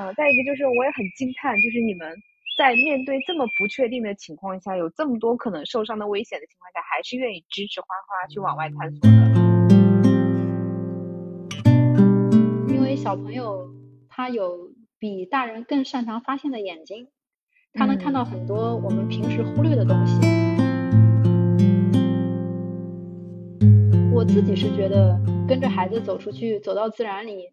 [0.00, 2.16] 呃，再一个就是我也很惊叹，就是你们
[2.56, 9.10] 在面对这么不确定的情况下，有这么多可能受伤的危险的情况下，还是愿意支持花花去往外探索的。
[12.72, 13.68] 因为小朋友
[14.08, 17.08] 他有比大人更擅长发现的眼睛，
[17.74, 20.18] 他能看到很多我们平时忽略的东西。
[24.14, 27.50] 我自己是觉得跟着孩子走出去，走到自然里。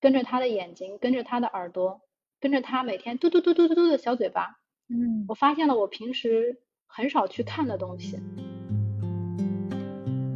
[0.00, 2.02] 跟着他的眼睛，跟着他的耳朵，
[2.40, 8.20] 跟着他每天嘟嘟嘟嘟嘟嘟的小嘴巴，嗯，我发现了我平时很少去看的东西。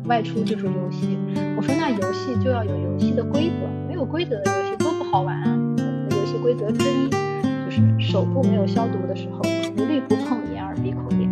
[0.07, 1.17] 外出就是游戏，
[1.57, 5.53] 我说那游戏就要有游戏的规则，没有规则的游戏多不好玩啊！
[5.53, 9.43] 我们的游戏规则之一就是手部没有消毒的时候，
[9.77, 11.31] 一律不碰眼耳鼻口脸。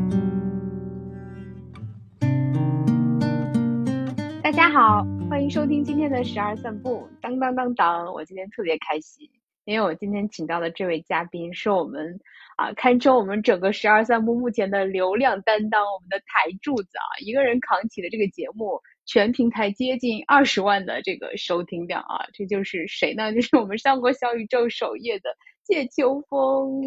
[4.41, 5.05] 大家好。
[5.31, 7.09] 欢迎收听今天的十二散步。
[7.23, 9.31] 当当当当，我今天特别开心，
[9.64, 12.19] 因为我今天请到的这位嘉宾是我们
[12.56, 23.31] 啊，堪称我们整个十二散步目前的流量担当，我们的台柱子啊，一个人扛起的这个节目，全平台接近二十万的这个收听量啊，这就是谁呢？
[23.33, 25.31] 就是我们上过小宇宙首页的
[25.65, 26.83] 谢秋风，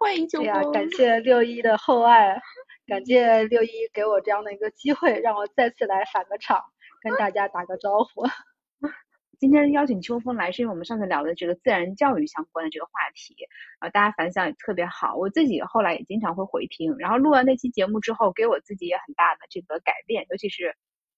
[0.00, 0.72] 欢迎秋风。
[0.72, 2.40] 感谢六一的厚爱，
[2.86, 6.58] 感谢六一给我这样的一个机会，让我再次来返个场。
[7.04, 8.24] 跟大家打个招呼。
[9.38, 13.36] 今天邀请秋风来，是因为我们上次聊的这个自然教育相关的这个话题，
[13.78, 15.14] 啊，大家反响也特别好。
[15.16, 20.74] 我自己后来也经常会回听，然后录完那期节目之后，给我自己也很大的这个改变，尤其是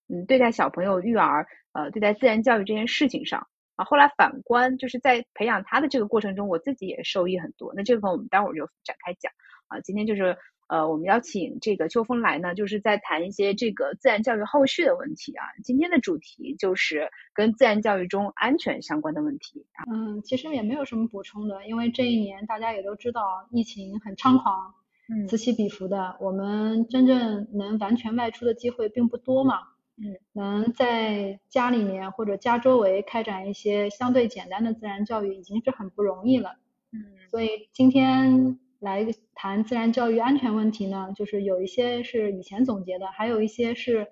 [0.08, 3.84] 嗯，对待小朋友育儿，呃，对待自然教育这件事情上啊。
[3.84, 7.72] 后来反观，就是在培养他的这个过程中，我自己也受益很多。
[7.76, 9.30] 那这个我们待会儿就展开讲
[9.68, 9.78] 啊。
[9.80, 10.36] 今天就是。
[10.68, 15.44] 呃，我们邀请这个秋风来呢，就是在谈一些这个自然教育后续的问题啊。
[15.62, 19.64] 今天的主题就是跟自然教育中安全相关的问题。
[19.88, 24.74] 嗯，其实也没有什么补充的，因为这一年大家也都知道，疫情很猖狂，
[25.08, 29.60] 嗯，此起彼伏的，我们真正能完全外出的机会并不多嘛。
[29.98, 36.56] 嗯，能在家里面或者家周围开展一些相对简单的自然教育，已经是很不容易了。
[36.92, 38.58] 嗯，所以今天。
[38.80, 44.06] 来谈自然教育安全问题呢，就是有一些是以前总结的，还有一些是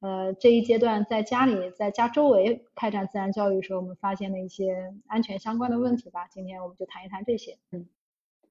[0.00, 6.26] 呃这一阶段在家里在家周围开展自然教育时候我们发现的一些安全相关的问题吧。
[6.30, 7.58] 今天我们就谈一谈这些。
[7.72, 7.86] 嗯，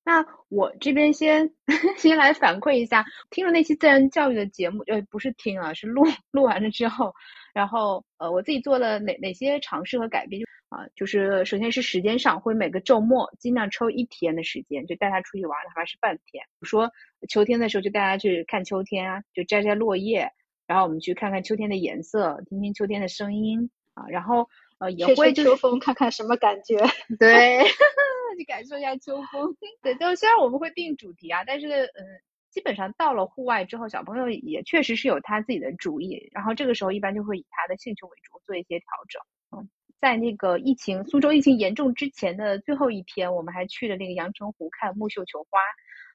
[0.04, 1.52] 那我这边先
[1.98, 7.14] 先来反馈一下，听了那期自然教育的节目，呃不是听啊，是录 录完了之后，
[7.54, 10.44] 然后呃我自己做了哪哪些尝试和改变。
[10.70, 16.44] 啊，就是首先是时间上，会每个周末尽量抽一天的时间，就带他出去玩，哪怕是半天。
[16.44, 16.92] 比如说
[17.28, 20.32] 秋天的时候，就带他去看秋天啊，就摘摘落叶，
[20.68, 26.78] 然后我们去看看秋天的颜色，听听秋天的声音啊，然后呃也会秋风，看看什么感觉？
[27.18, 27.64] 对，
[28.38, 29.56] 去感受一下秋风。
[29.82, 32.06] 对，就虽然我们会定主题啊，但是嗯，
[32.52, 39.22] 基本上到了户外之后，小朋友也确实是有他自己的主意，然后这个时候一般就会以他的兴趣为主，做一些调整。
[39.58, 39.70] 嗯。
[40.02, 45.60] 在那个疫情苏州疫情严重之前的最后一天，我们还去了那个阳澄湖看木绣球花，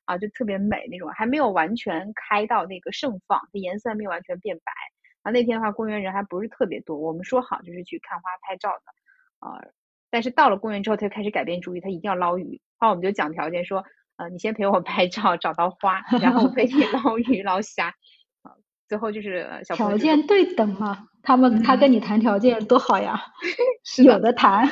[0.06, 4.72] 啊，就特别美那种，还没有完全开到那个盛放，它颜色还没有完全变白。
[5.20, 6.96] 啊，那天的话，公园人还不是特别多。
[6.96, 9.60] 我们说好就是去看花拍照的，啊，
[10.08, 12.62] 但是到了公园之后，他就开始改变主意，他一定要捞鱼。
[12.78, 13.84] 后来我们就讲条件说，
[14.16, 17.88] 呃，你先陪我拍照，找到花，然后我陪 你捞鱼捞虾。
[18.42, 18.52] 啊，
[18.88, 21.08] 最后就是小条件对等嘛。
[21.22, 23.18] 他们他跟你谈条件多好呀，
[24.04, 24.68] 有的谈，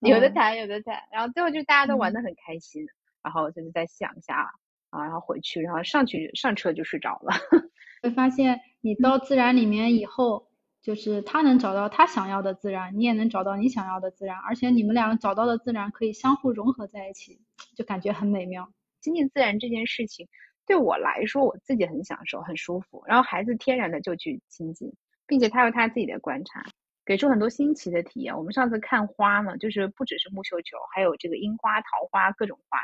[0.00, 2.86] 有的谈，有的谈，然后最后就大家都玩的很开心，
[3.22, 4.52] 然后就是再想一下
[4.90, 7.32] 啊，然后回去，然后上去上车就睡着了。
[8.02, 10.46] 会发现你到自然里面以后，
[10.80, 17.40] 就是他能找到他想要的自然，你也能找到你想要的自然，而且你们两个找到的自然可以相互融合在一起，
[17.76, 18.70] 就感觉很美妙。
[19.06, 20.26] 亲近自然这件事情
[20.66, 24.92] 对我来说，我自己很享受，很舒服，然后孩子天然的就去亲近。
[25.28, 26.64] 并且他有他自己的观察，
[27.04, 28.36] 给出很多新奇的体验。
[28.36, 32.78] 我们上次看花嘛，就是不只是木绣球，还有这个樱花、桃花各种花，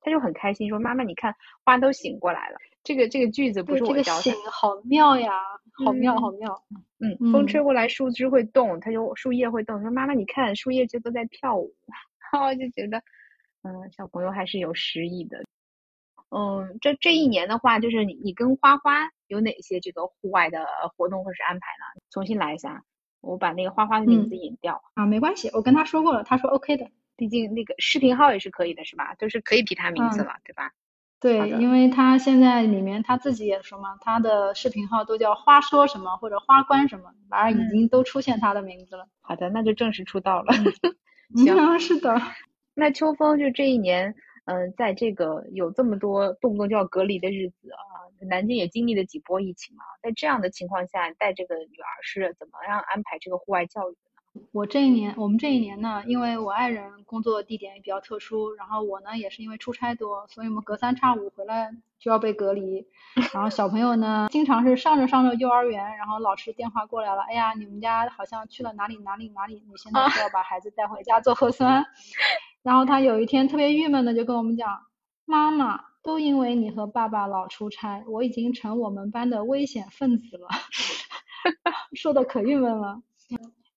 [0.00, 1.34] 他就很开心说：“妈妈，你看
[1.64, 4.20] 花都醒过来了。”这个这个句子不是我教的。
[4.22, 5.32] 醒好妙呀，
[5.84, 6.62] 好妙好妙。
[6.98, 9.80] 嗯，风吹过来，树枝会动，他就树叶会动。
[9.80, 11.74] 说：“妈妈，你看树叶就都在跳舞。”
[12.30, 12.98] 然后就觉得，
[13.62, 15.42] 嗯，小朋友还是有诗意的。
[16.30, 20.66] 嗯，这这一年的话，就是你你跟花花有哪些这个户外的
[20.96, 22.02] 活动或是安排呢？
[22.10, 22.82] 重新来一下，
[23.20, 29.14] 我把那个花花的名字引掉啊，没关系，我跟他说过了，他说 OK 的，毕竟那个视频号也是可以的，是吧？
[29.14, 30.72] 就是可以提他名字了，对吧？
[31.20, 39.06] 对，因为他现在里面他自己也说嘛，他的视频号都叫花说什么或者花关什么，反正已经都出现他的名字了。
[39.20, 40.52] 好的，那就正式出道了。
[41.34, 42.20] 行， 是的。
[42.74, 44.14] 那秋风就这一年，
[44.48, 54.46] 嗯，在这个有这么多动不动就要隔离的日子啊，南京也经历了几波疫情嘛，在这样的情况下，带这个女儿是怎么样安排这个户外教育的呢？
[54.52, 62.86] 我这一年，我们这一年呢，因为我爱人工作地点也比较特殊，然后我呢也是因为出差多，所以我们隔三差五回来就要被隔离。
[63.34, 71.84] 然后小朋友呢，经常是上着上着幼儿园，然后老师电话过来了，哎呀，你们家好像去了哪里哪里哪里，你现在需要把孩子带回家做核酸。
[72.68, 74.82] 然后他有一天特别郁闷的就跟我们讲，
[75.24, 80.48] 妈妈，都因为你和爸爸老出差，我已经成我们班的危险分子了，
[81.96, 83.00] 说的可郁闷了。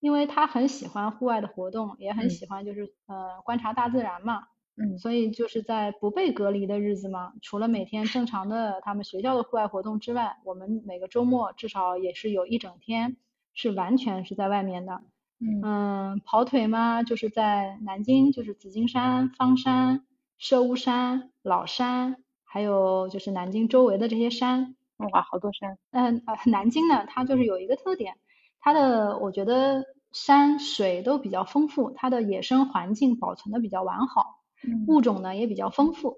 [0.01, 4.43] 因为他很喜欢户外的活动，也很喜欢就是呃观察大自然嘛，
[4.75, 13.15] 嗯，所以就是在不被隔离的日子嘛，除了每天正常的他们学校的户外活动之外，我们每个周末至少也是有一整天
[13.53, 15.01] 是完全是在外面的。
[15.41, 20.05] 嗯，跑腿嘛，就是在南京，就是紫金山、方山、
[20.37, 24.75] 射巫山、老山，还有就是南京周围的这些山。
[24.97, 25.79] 哇，好多山。
[25.89, 28.17] 嗯，呃，南京呢，它就是有一个特点，
[28.59, 34.41] 它的我觉得山水都比较丰富，它的野生环境保存的比较完好，
[34.87, 36.17] 物种呢也比较丰富。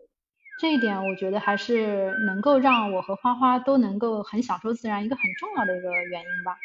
[0.60, 6.58] 这一点我觉得还是能够让我和花花都能够很享受自然一个很重要的一个原因吧。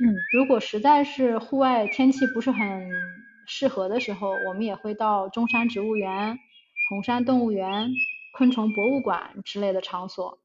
[0.00, 6.38] 嗯，如果实在是户外天气不是很适合的时候，我们也会到中山植物园、
[6.84, 10.38] 红山动物园、昆虫博物馆之类的场所。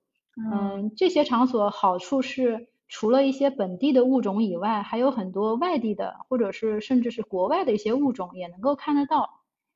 [0.51, 9.29] 嗯，这些场所好处是，除了一些本地的物种以外，还有很多外地的，或者是甚至是国外的一些物种也能够看得到。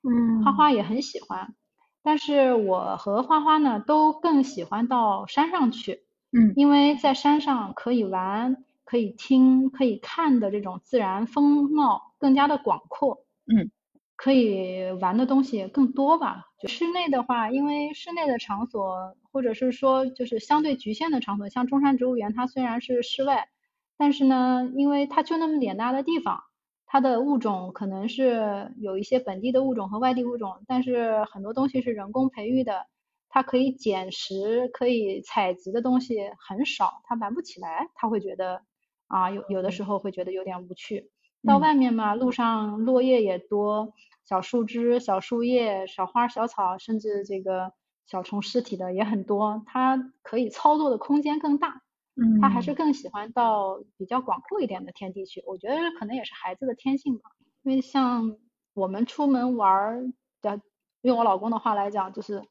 [0.04, 0.10] 嗯，
[0.44, 1.56] 花花也很喜欢，
[2.04, 6.06] 但是我和花花呢，都更喜欢到山上去。
[6.34, 8.66] 嗯，因为在山上可以玩。
[8.88, 13.70] 可以听、可以看的这种自然风貌更加的广阔，嗯，
[14.16, 16.46] 可以玩的东西更多吧。
[16.58, 23.50] 就室内的话，因为室内的场所或者是说就是相对局限的场所，像中山植物园，它虽然是室外，
[23.98, 26.40] 但是呢，因为它就那么点大的地方，
[26.86, 32.86] 它的物种可能是有一些本地的物种和外地物种，但是很多东西是人工培育的。
[33.30, 38.62] 它可以捡拾、可以采集的东西很少，它玩不起来，他会觉得。
[39.08, 41.10] 啊，有有的时候会觉得有点无趣。
[41.46, 43.94] 到外面嘛，路上落叶也多，
[44.26, 47.74] 小树枝、小树叶、小花、小草，甚至这个
[48.06, 49.64] 小虫尸体的也很多。
[49.66, 51.82] 它可以操作的空间更大。
[52.16, 55.44] 嗯，他还是更喜欢到比较广阔一点的天地去。
[55.46, 57.30] 我觉得可能也是孩子的天性吧。
[57.62, 58.38] 因为像
[58.74, 60.60] 我们出门玩的，
[61.02, 62.42] 用我老公的话来讲，就是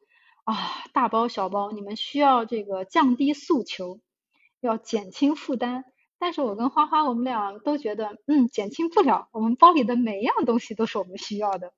[0.45, 0.55] 啊，
[0.93, 3.99] 大包小包，你们需要这个降低诉求，
[4.61, 5.85] 要减轻负担。
[6.19, 9.29] 但是我跟花花，我们俩都觉得，嗯，减轻不了。
[9.33, 11.73] 我们包里的每一样东西都是我们需要的。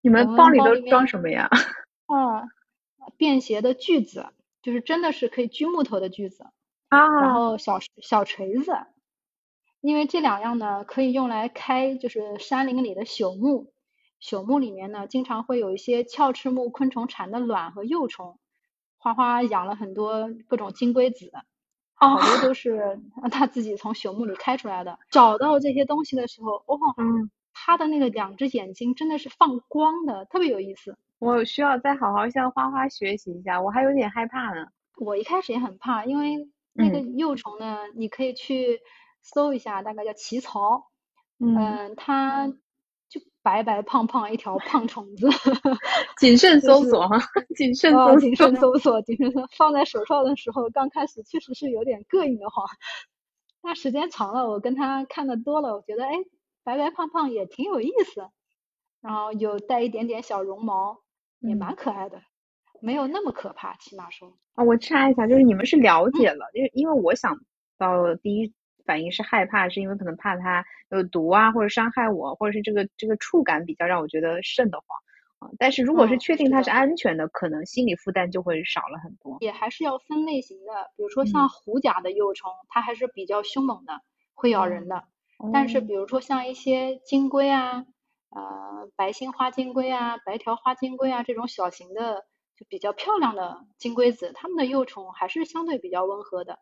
[0.00, 1.48] 你们包里都装什么呀？
[2.06, 2.44] 啊，
[3.18, 4.26] 便携的锯子，
[4.62, 6.44] 就是真的是可以锯木头的锯子。
[6.88, 7.06] 啊。
[7.20, 8.72] 然后小小锤子，
[9.80, 13.72] 因为这两样呢，可以用来开，就是山林里的朽木。
[14.22, 18.38] 朽木里面呢，经常会有一些鞘翅目昆虫产的卵和幼虫。
[18.96, 21.32] 花花养了很多各种金龟子。
[22.08, 22.98] 好多都是
[23.30, 24.98] 他自己从朽木里开出来的。
[25.10, 30.96] 找到这些东西的时候，哦，嗯，他的那个两只眼睛真的是放光的，特别有意思。
[31.18, 34.66] 我需要再好好向花花学习一下，我还有点害怕呢。
[34.96, 38.80] 我一开始也很怕，因为那个幼虫呢，你可以去
[39.22, 40.86] 搜一下，大概叫奇槽，
[41.38, 42.52] 嗯，它。
[43.42, 45.28] 白白胖胖一条胖虫子，
[46.18, 47.18] 谨慎 搜索哈，
[47.56, 52.66] 谨慎搜谨慎搜索，谨慎搜放在手上的时候，刚开始确实是有点膈应的慌。
[53.62, 56.12] 那时间长了，我跟他看的多了，我觉得哎，
[56.64, 58.28] 白白胖胖也挺有意思，
[59.00, 60.98] 然后有带一点点小绒毛，
[61.40, 62.20] 也蛮可爱的，
[62.82, 64.36] 没有那么可怕，起码说。
[64.54, 67.38] 啊，我插一下，就是你们是了解了，因为因为我想
[67.78, 68.52] 到第一。
[68.90, 74.98] 反应是害怕，是因为可能怕它有毒啊，或者伤害我，或者是这个这个触感比较让我觉得瘆得慌
[75.38, 75.54] 啊。
[75.60, 79.36] 但是如果是确定它是安全的，可能心理负担就会少了很多。
[79.38, 84.00] 也还是要分类型的，比如说像虎甲的幼虫，它还是比较凶猛的，
[84.34, 85.04] 会咬人的。
[85.52, 87.86] 但是比如说像一些金龟啊，
[88.30, 92.24] 呃，白心花金龟啊，白条花金龟啊这种小型的，
[92.56, 96.58] 就比较漂亮的金龟子，它们的幼虫还是相对比较温和的。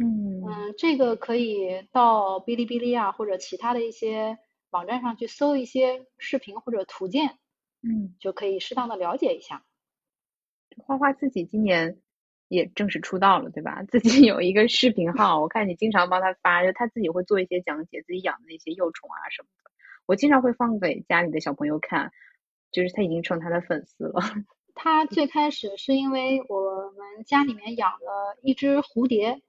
[0.00, 4.38] 嗯嗯，这个可以到哔哩哔哩啊，或者其他的一些
[4.70, 7.38] 网站上去搜一些视频或者图鉴，
[7.82, 9.62] 嗯，就可以适当的了解一下。
[10.78, 11.98] 花花自己今年
[12.48, 13.82] 也正式出道了，对吧？
[13.84, 19.70] 自己有一个视频号，我看你经常帮他发，就他自己会做一些讲解，自己养的那些幼虫啊什么的，
[20.06, 22.10] 我经常会放给家里的小朋友看。
[22.72, 24.22] 就是他已经成他的粉丝了。
[24.76, 29.42] 他最开始是因为我们家里面养了一只蝴蝶，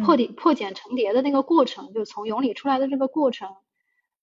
[0.00, 3.56] 破茧破茧成蝶的那个过程，就从蛹里出来的这个过程，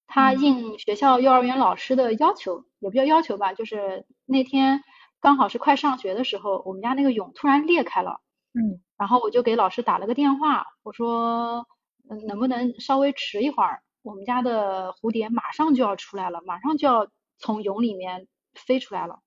[0.07, 4.83] 他应学校幼儿园老师的要求，也不叫要求吧，就是那天
[5.19, 8.21] 刚好是快上学的时候，我们家那个蛹突然裂开了，
[8.53, 11.67] 嗯，然后我就给老师打了个电话，我说，
[12.09, 17.07] 嗯，能不能稍微迟一会儿，我们家的蝴蝶马上就要出来了，马上就要
[17.37, 19.19] 从蛹里面飞出来了。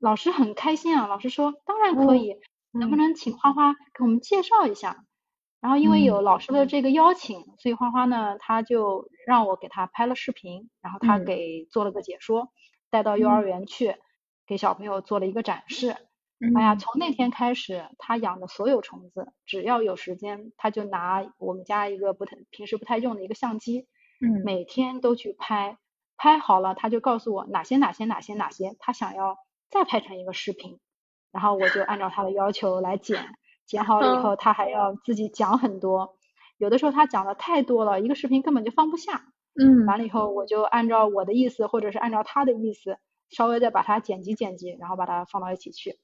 [0.00, 2.36] 老师很开心啊，老师说当然可以，
[2.72, 5.04] 能不能请花花给我们介绍一下？
[5.62, 12.52] 然后因为有老师的这个邀请，所以花花呢，他就让我给他拍了视频，然后他给做了个解说，
[12.90, 13.96] 带到幼儿园去
[14.46, 15.96] 给小朋友做了一个展示。
[16.54, 23.86] 哎呀，从那天开始，他养的所有虫子，只要有时间，他就拿我们家一个不太平时不太用的一个相机，
[24.20, 25.78] 嗯，每天都去拍，
[26.18, 29.38] 拍好了他就告诉我哪些哪些哪些哪些他想要。
[29.70, 30.80] 再拍成一个视频，
[31.30, 33.24] 然后我就按照他的要求来剪，
[33.72, 36.18] 剪好了以后他还要自己讲很多，
[36.58, 39.24] 有的时候他讲的太多了，一个视频根本就放不下。
[39.58, 42.98] 嗯，完了以后我就按照我的意思或者是按照他的意思，
[43.30, 45.96] 稍微再把它剪辑剪辑，然后把它放到一起去，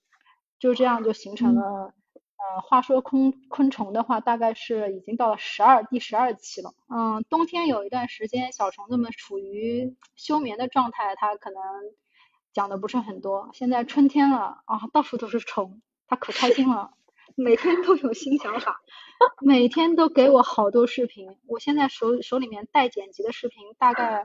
[0.58, 1.92] 就这样就形成了。
[2.40, 6.72] 呃，话说昆昆虫的话，大概是已经到了十二第十二期了。
[6.88, 11.60] 嗯，冬天有一段时间小虫子们处于休眠的状态，它可能。
[12.54, 16.90] 讲的不是很多，现在春天了啊，到处都是虫，它可开心了，
[17.38, 18.80] 每天都有新想法，
[19.40, 21.36] 每天都给我好多视频。
[21.46, 24.24] 我现在手手里面待剪辑的视频大概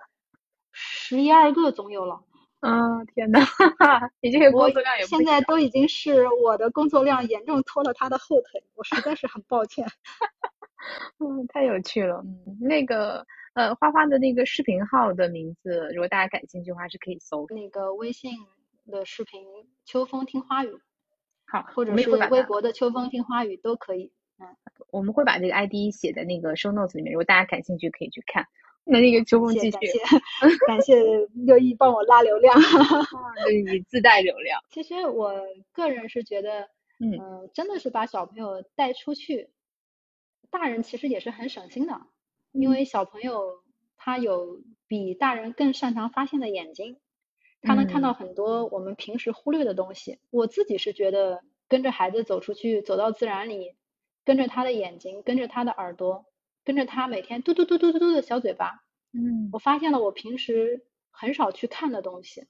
[0.72, 2.24] 十一二个总有了。
[2.62, 3.39] 嗯，天呐，
[4.20, 9.86] 你这个工作量也现在都已经是我的工作量严重拖了他的后腿，我实在是很抱歉。
[11.20, 12.24] 嗯，太有趣了。
[12.25, 13.25] 嗯，那个。
[13.53, 18.32] 呃，花花的那个视频号的名字，如果大家感兴趣的话，是可以搜那个微信
[18.88, 19.46] 的视频
[19.86, 20.75] “秋风听花语”，
[21.54, 24.12] 好，或者是微博的“秋风听花雨”都可以。
[24.40, 24.48] 嗯，
[24.90, 28.48] 我们会把这个 ID 写在那个 show notes 里面，如果大家感兴趣可以去看。
[28.86, 29.78] 那那个秋风继续，
[30.68, 30.96] 感谢
[31.46, 32.58] 六一帮我拉流量，
[33.66, 34.60] 你自带流量。
[34.72, 35.32] 其实我
[35.72, 36.68] 个人是觉得，
[37.00, 39.52] 嗯，真的是把小朋友带出去，
[40.50, 42.02] 大人其实也是很省心的。
[42.52, 43.62] 因为小朋友
[43.96, 46.98] 他有比大人更擅长发现的眼睛，
[47.63, 50.20] 他能看到很多我们平时忽略的东西。
[50.29, 53.75] 我自己是觉得跟着孩子走出去，走到自然里，
[54.24, 56.25] 跟着他的眼睛，跟着他的耳朵，
[56.63, 62.48] 跟着他每天嘟嘟嘟嘟嘟嘟的小嘴巴，嗯，我发现了我平时很少去看的东西。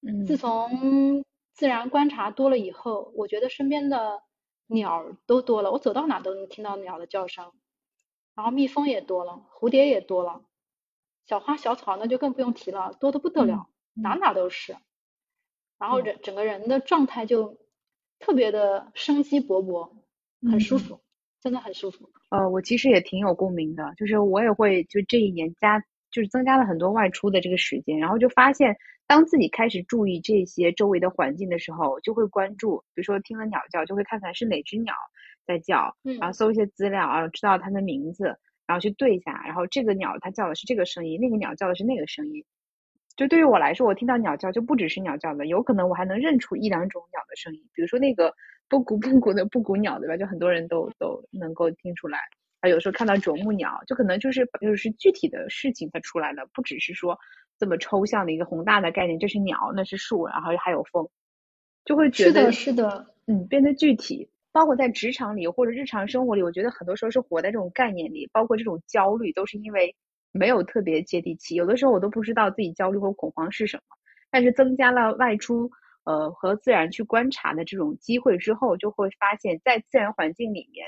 [0.00, 4.22] 嗯，自从自然观察多了以后，我觉得身边的
[4.66, 7.52] 鸟都多了，我走到哪都能听到鸟的叫声。
[8.34, 10.42] 然后蜜蜂也多了，蝴蝶也多了，
[11.26, 14.76] 小花小草那就更不用提了，多的不得了，哪哪都是。
[15.78, 17.58] 然后人整个人的状态就
[18.18, 19.90] 特别的生机勃勃，
[20.50, 21.00] 很舒服，
[21.40, 22.10] 真的很舒服。
[22.30, 34.94] 呃，我其实也挺有共鸣的，就是我也会就这一年加，就是增加了很多外出的这个时间，然后就发现，当自己开始注意这些周围的环境的时候，就会关注，比如说听了鸟叫，就会看看是哪只鸟。
[35.46, 42.42] 在叫，然后搜一些资料啊，知道它的名字，然后去对一下，然后这个鸟它叫的是这个声音，那个鸟叫的是那个声音。
[43.16, 48.34] 就对于我来说，我听到鸟叫就不只是鸟叫的，有可能我还能认出一两种鸟的声音，比如说那个
[48.68, 50.16] 布谷布谷的布谷鸟，对吧？
[50.16, 52.18] 就很多人都都能够听出来。
[52.60, 57.16] 啊，有时候看到啄木鸟，就可能就是就是具体的事情它出来了，不只是说
[57.58, 61.08] 这么抽象的一个宏大的概念，这是鸟，那是树，然后还有风，
[61.84, 64.28] 就会觉得是的，是的，嗯，变得具体。
[64.50, 69.94] 包括在职场里或者日常生活里，我觉得很多时候是活在这种概念里，包括这种焦虑都是因为
[70.34, 71.54] 没有特别接地气。
[71.54, 73.82] 有的时候我都不知道自己焦虑或恐慌是什么，
[74.30, 75.70] 但是增加了外出
[76.04, 80.86] 呃和自然去观察的这种机会之后，就会发现，在自然环境里面，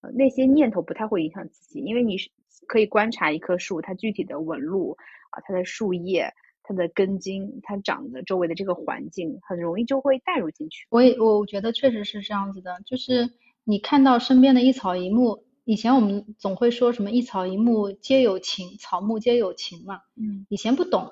[0.00, 2.30] 呃那些念头不太会影响自己，因为你是
[2.66, 4.96] 可以观察一棵树它具体的纹路
[5.30, 6.32] 啊，它的树叶。
[6.68, 10.84] 它的根茎，它长的周围的这个环境，很容易就会带入进去。
[10.90, 13.30] 我也我觉得确实是这样子的，就是
[13.62, 20.00] 你看到身边的一草一木，以前我们总会说什么一草一木皆有情，草木皆有情嘛。
[20.14, 20.46] 嗯。
[20.48, 21.10] 以前不懂，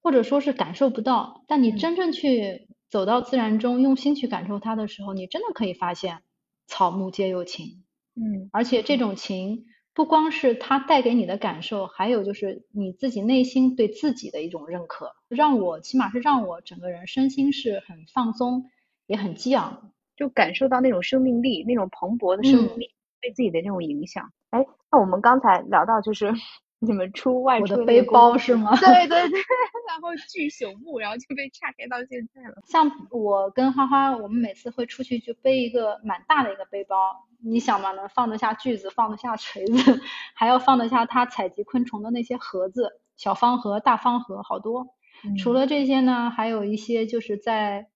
[0.00, 6.22] 或者说是感受不到，但你真正去走到自然中，用心去感受它的时候，你真的可以发现
[6.66, 7.84] 草木皆有情。
[8.14, 8.48] 嗯。
[8.52, 9.66] 而且这种情。
[9.92, 18.70] 不光是它带给你的感受，还有就是你自己内心对自己的一种认可，让我起码是让我整个人身心是很放松，
[19.08, 24.32] 也很激昂，就感受到那种生命力，那种蓬勃的生命力对自己的这种影响。
[24.50, 26.32] 哎，那我们刚才聊到就是
[26.80, 28.74] 你们出外出我的背包是吗？
[28.76, 29.38] 对对对，
[29.86, 32.62] 然后巨朽木，然后就被岔开到现在了。
[32.66, 36.96] 像我跟花花，我们每次会出去就背一个蛮大的一个背包，
[37.44, 40.00] 你想嘛，能放得下锯子，放得下锤子，
[40.34, 44.94] 还要放得下他采集昆虫的那些盒子，小方盒、大方盒，好多。
[45.38, 47.88] 除了这些呢，还有一些就是在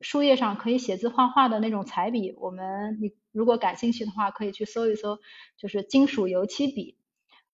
[0.00, 5.18] 书页上可以写字画画的那种彩笔，我们你如果感兴趣的话，可以去搜一搜，
[5.56, 6.96] 就是金属油漆笔。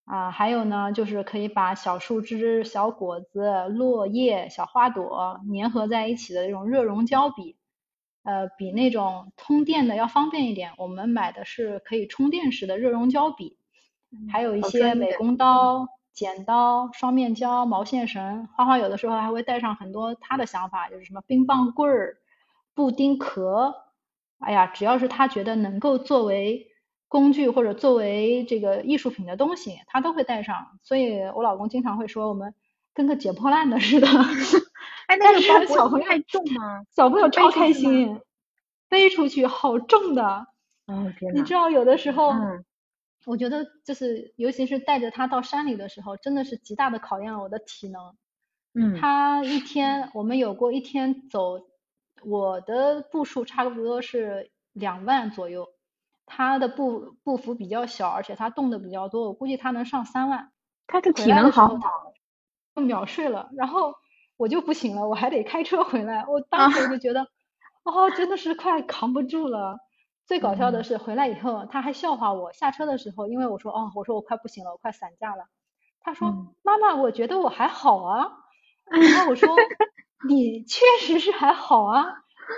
[0.07, 7.57] 啊，还有呢，就是可以把小树枝、小果子、落叶、小花朵粘合在一起的这种热熔胶笔，
[8.23, 10.73] 呃，比那种通电的要方便一点。
[10.77, 13.57] 我们买的是可以充电式的热熔胶笔，
[14.31, 18.47] 还有一些美工刀、剪刀、双面胶、毛线绳。
[18.55, 22.19] 花花有的时候还会带上很多他的想法，就是什么冰棒棍儿、
[22.75, 23.75] 布丁壳。
[24.39, 26.71] 哎呀，只要是他觉得能够作为。
[27.07, 30.81] 工具或者作为这个艺术品的东西，他都会带上。
[30.83, 32.55] 所以我老公经常会说我们
[32.93, 34.09] 跟个捡破烂的似的。
[35.07, 36.83] 哎，但是小朋友太重吗？
[36.91, 38.21] 小朋友超开心，
[38.89, 40.49] 背出去好重的。
[40.87, 42.33] 哦天你知道有的时候，
[43.27, 48.17] 我觉得就是尤其是带着他到山里的时候，真的是极大的考验了我的体能。
[48.75, 48.99] 嗯。
[49.01, 51.61] 他一天，我们有过一天走，
[52.27, 55.69] 我的步数差不多是两万左右。
[56.27, 60.51] 他的步步幅比较小，而且他动的比较多，我估计他能上三万。
[60.87, 61.79] 他的体能好，
[62.75, 63.51] 就秒睡了。
[63.57, 63.95] 然后
[64.39, 66.25] 我就不行了，我还得开车回来。
[66.27, 67.29] 我当时就觉得，
[67.83, 69.79] 哦，真的是快扛不住了。
[70.27, 72.55] 最搞笑的是回来以后，他还笑话我。
[72.55, 75.45] 下车的时候，因为我说，哦，我说我快不行了，我快散架了。
[76.01, 78.33] 他说，妈妈，我觉得我还好啊。
[78.87, 79.55] 然后我说，
[80.27, 82.05] 你确实是还好啊，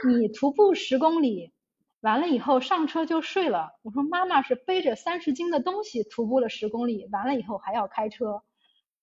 [0.07, 1.53] 你徒步十公里。
[2.01, 3.71] 完了以后上车就睡了。
[3.83, 8.43] 我说妈妈是背着三十斤的东西徒步了十公里，完了以后还要开车。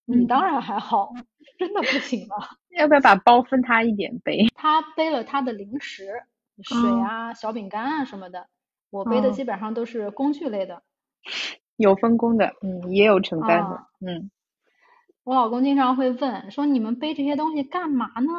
[0.06, 1.12] 你当然还好，
[1.58, 2.36] 真的不行了。
[2.78, 4.46] 要不要把包分他一点背？
[4.56, 6.08] 他背了他的零食、
[6.62, 8.48] 水啊、小饼干啊什么的。
[8.90, 10.84] 我背的基本上都是工具类的。
[11.76, 14.30] 有分工的，嗯，也有承担的，嗯。
[15.24, 18.32] 我老公经常会问说：“你们背这些东西干嘛呢？”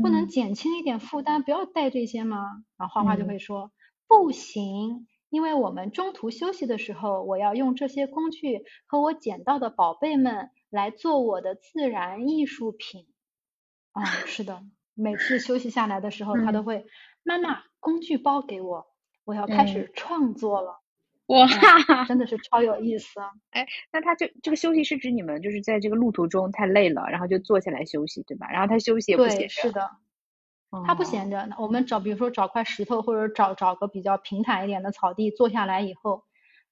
[0.00, 2.38] 不能减轻一点负担，不要带这些吗？
[2.78, 3.70] 然后花花就会说
[4.06, 13.08] 不行，因为我们中途休息的时候，我要用这些工具和我捡到的宝贝们来做我的自然艺术品。
[13.92, 14.62] 啊，是的，
[14.94, 16.86] 每次休息下来的时候，他都会
[17.22, 18.86] 妈妈工具包给我，
[19.24, 20.79] 我要开始创作了。
[21.30, 21.46] 哇，
[22.06, 23.30] 真的是超有意思啊！
[23.50, 28.48] 哎，那他这这个休息是指你们就是在这个路途中太累了，然后就坐下来休息，对吧？
[28.50, 29.38] 然后他休息也不闲着。
[29.38, 29.90] 对，是的，
[30.84, 31.48] 他不闲着。
[31.58, 36.24] 我们找，比如说找块石头，或者找找个比较平坦一点的草地，坐下来以后，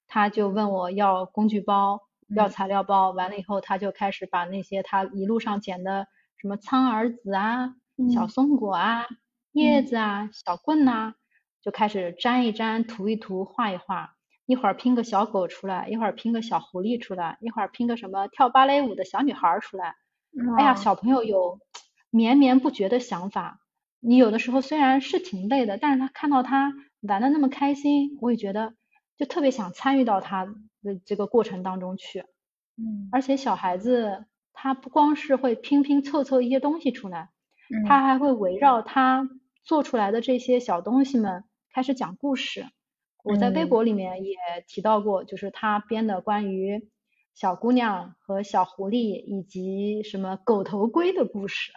[0.07, 2.01] 他就问我要工具包，
[2.35, 3.11] 要材料包。
[3.11, 7.75] 完了以后，他就开始把那些他一路上捡的什么苍耳子啊、
[8.13, 9.05] 小松果啊、
[9.53, 11.13] 叶子啊、小棍呐，
[11.61, 14.15] 就开始粘一粘、涂一涂、画一画。
[14.49, 19.93] 一会儿拼个小狗出来，一会儿拼个小狐狸出来，一会儿拼个什么跳芭蕾舞的小女孩出来。
[20.57, 21.59] 哎呀，小朋友有
[22.09, 23.59] 绵绵不绝的想法。
[23.99, 28.73] 你有的时候虽然是挺累的，但是他看到他玩的那么开心，我也觉得
[29.19, 30.45] 就特别想参与到他
[30.81, 32.21] 的这个过程当中去。
[32.75, 33.07] 嗯。
[33.11, 37.29] 而且小孩子他不光是会拼拼凑凑一些东西出来，
[37.87, 39.29] 他还会围绕他
[39.63, 42.65] 做出来的这些小东西们开始讲故事。
[43.23, 46.89] 我在微博里面也提到过，就是他编的关于
[47.35, 51.71] 小姑娘和小狐狸以及什么狗头龟的故事，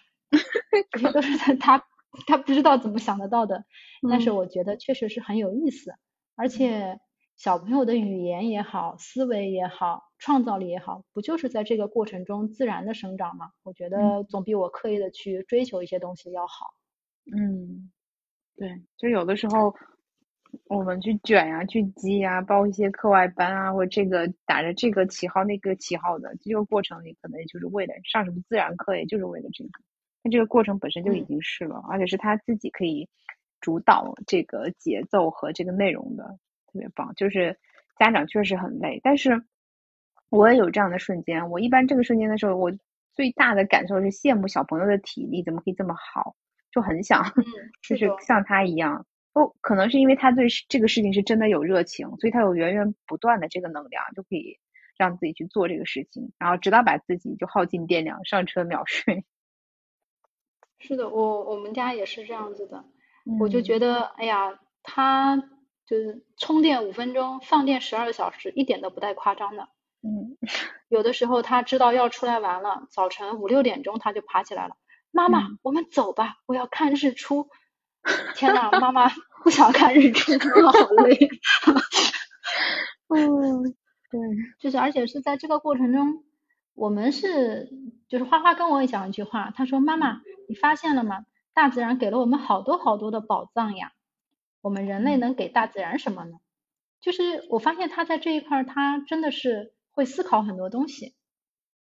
[0.92, 1.84] 这些都是他
[2.26, 3.64] 他不知道怎么想得到的，
[4.08, 5.94] 但是我觉得确实是很有意思，
[6.36, 7.00] 而且
[7.36, 13.50] 小朋友的语言也好，思维也好，创造力也好，不就是在这个过程中自然的生长吗？
[13.64, 16.74] 我觉得总比我刻意的去追求一些东西要好。
[17.36, 17.90] 嗯，
[18.56, 19.74] 对，就有的时候。
[20.66, 29.70] 我们去卷呀，去积呀，报一些课外班啊，或者这个打着这个旗号那个旗号的，这个过程里可能也就是为了上什么自然课，也就是为了这个。
[30.22, 33.08] 那这个过程本身就已经是了，而且是他自己可以
[33.60, 36.24] 主导这个节奏和这个内容的，
[36.72, 37.12] 特别棒。
[37.16, 37.58] 就是
[37.98, 39.42] 家长确实很累，但是
[40.30, 41.50] 我也有这样的瞬间。
[41.50, 42.72] 我一般这个瞬间的时候，我
[43.12, 46.36] 最大的感受是羡慕小朋友的体力怎么可以这么好，
[46.70, 47.24] 就很想
[47.82, 49.04] 就是像他一样。
[49.34, 54.58] 哦，可能是因为他对这个事情是真的有热情，所以他有源源不断的这个能量，就可以
[54.98, 59.24] 让自己去做这个事情，然后直到把自己就耗尽电量，上车秒睡。
[60.78, 62.84] 是的，我我们家也是这样子的，
[63.40, 65.36] 我就觉得，哎呀，他
[65.86, 69.68] 就是充电五分钟，放电十二个小时，一点都不带夸张的。
[70.02, 70.36] 嗯，
[70.90, 74.76] 有的时候他知道要出来玩了，早晨五六点钟他就爬起来了。
[75.12, 77.48] 妈妈，我们走吧，我要看日出。
[78.34, 79.08] 天呐，妈妈
[79.42, 81.18] 不想看日出，妈妈好累。
[83.08, 83.74] 嗯，
[84.10, 84.20] 对，
[84.58, 86.24] 就是而且是在这个过程中，
[86.74, 87.70] 我们是
[88.08, 91.26] 就是花花跟我也讲一句话，他说妈妈，你发现了吗？
[91.54, 93.92] 大自然给了我们好多好多的宝藏呀，
[94.62, 96.38] 我们人类能给大自然什么呢？
[97.00, 101.14] 就是我发现他在这一块，他真的是会思考很多东西。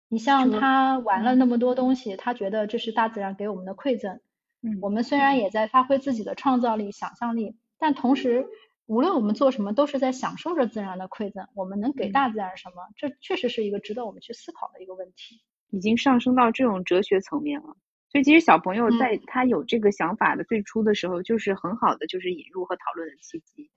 [0.08, 4.20] 你像他玩了那么多东西，他觉得这是大自然给我们的馈赠。
[4.62, 8.46] 嗯，我们虽然也在发挥自己的创造力、想象力，但同时，
[8.86, 11.46] 无论我们做什么，都是在享受着自然的馈赠。
[11.54, 12.76] 我们能给大自然什么？
[12.96, 15.42] 这确实是一个值得我们去思考的一个问题。
[15.70, 17.76] 已经上升到这种哲学层面了。
[18.10, 23.70] 所以，其实小朋友在他有这个想法的最初的时候，就是很好的，就是引入和讨论的契机。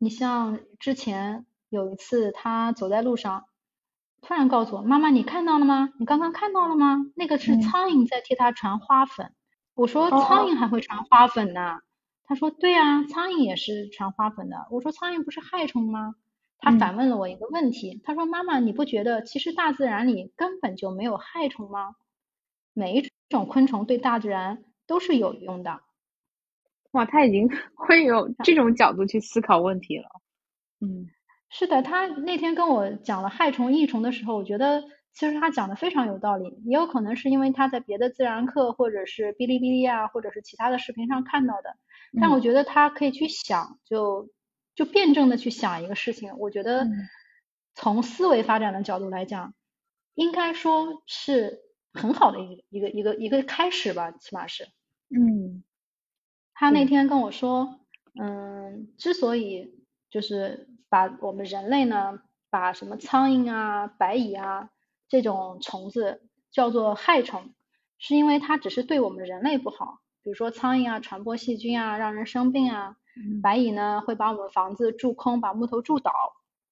[0.00, 3.44] 你像之前有一次，他走在路上，
[4.22, 5.90] 突然告诉我：“妈妈，你看到了吗？
[6.00, 7.04] 你刚刚看到了吗？
[7.14, 9.32] 那个是苍蝇在替他传花粉。”
[9.74, 11.78] 我说：“苍蝇还会传花粉呢？”
[12.26, 16.14] 他说：“对啊，苍蝇也是传花粉的。”我说：“苍蝇不是害虫吗？”
[16.58, 21.94] 他反问了我一个问题：“他说，妈妈，你不觉得其实大自然里根本就没有害虫吗？
[22.72, 25.80] 每一种昆虫对大自然都是有用的。”
[26.92, 30.06] 哇，他已经 会有这种角度去思考问题了。
[30.80, 31.10] 嗯，
[31.50, 36.58] 是的，他那天跟我讲了害虫、益虫的时候，我觉得其实他讲的非常有道理。
[36.64, 41.76] 也有可能是因为他在别的自然课或者是哔哩哔哩啊，或者是其他的视频上看到的。
[42.20, 44.28] 但我觉得他可以去想，就
[44.74, 46.36] 就辩证的去想一个事情。
[46.38, 46.86] 我觉得
[47.74, 49.54] 从思维发展的角度来讲，
[50.14, 54.68] 应该说是很好的一个一个一个一个开始吧，起码是。
[55.08, 55.64] 嗯。
[56.56, 57.80] 他那天跟我说，
[58.14, 59.74] 嗯，之所以
[60.08, 64.70] 就是把我们人类呢，把什么苍蝇啊、白蚁啊
[65.14, 67.54] 这种虫子叫做害虫，
[68.00, 70.00] 是因为它只是对我们人类不好。
[70.24, 72.96] 比如说苍蝇啊，传播细菌啊，让人生病啊；
[73.40, 76.10] 白蚁呢，会把我们房子蛀空，把木头蛀倒。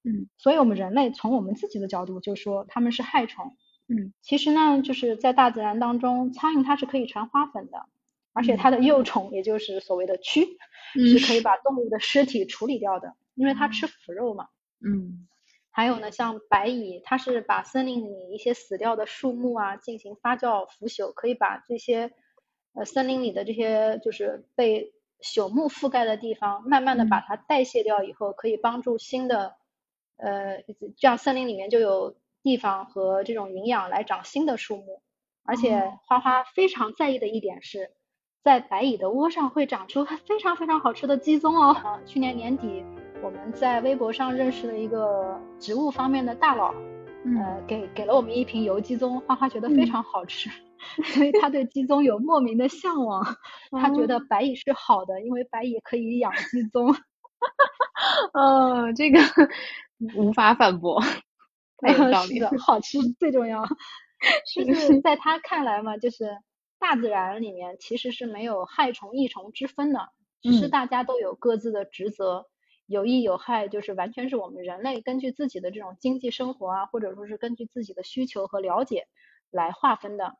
[0.03, 3.55] 嗯，所以我们人类从我们自己的角度就说它们是害虫。
[3.87, 7.85] 嗯，其实呢，就是在大自然当中，苍蝇它是可以传花粉的。
[8.33, 10.45] 而且它的幼虫，也就是所谓的蛆，
[10.95, 14.49] 是可以把动物的尸体处理掉的，因为它吃腐肉嘛。
[14.85, 15.29] 嗯。
[15.75, 22.13] 还有呢，像白蚁，它是把森林里一些死掉的树木啊进行发酵腐朽，可以把这些
[22.73, 29.55] 呃森林里的这些就是被朽木覆盖的地方，慢慢的把它代谢掉以后，可以帮助新的
[30.17, 30.61] 呃
[30.95, 35.01] 这样森林里面就有地方和这种营养来长新的树木。
[35.43, 37.91] 而且花花非常在意的一点是。
[38.43, 42.01] 在白蚁的窝上会长出非常非常好吃的鸡枞哦。
[42.05, 42.83] 去年年底，
[43.23, 46.73] 我们在微博上认识了一个植物方面的大佬，
[47.37, 50.49] 呃，给给了我们一瓶油鸡枞，花花觉得非常好吃，
[51.15, 53.23] 所以他对鸡枞有莫名的向往。
[53.71, 56.93] 他觉得白蚁是好的，因为白蚁可以养鸡枞。
[58.33, 59.19] 呃， 这个
[60.17, 61.01] 无法反驳，
[61.77, 62.51] 太有道理了。
[62.59, 63.63] 好吃最重要，
[64.65, 66.37] 就是在他看来嘛，就是。
[66.79, 70.09] 大自然里面其实是没有害虫益虫之分的，
[70.41, 72.45] 只是大家都有各自的职责，
[72.85, 79.07] 有益有害，就是完全是我们人类根据自己的这种经济生活啊，或者说是根据自己的需求和了解
[79.51, 80.37] 来划分的。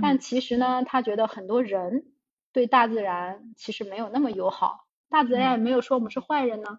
[0.00, 2.12] 但其实呢，他觉得很多人
[2.52, 6.78] 对大自然其实没有那么友好，大自然也没有说我们是坏人呢。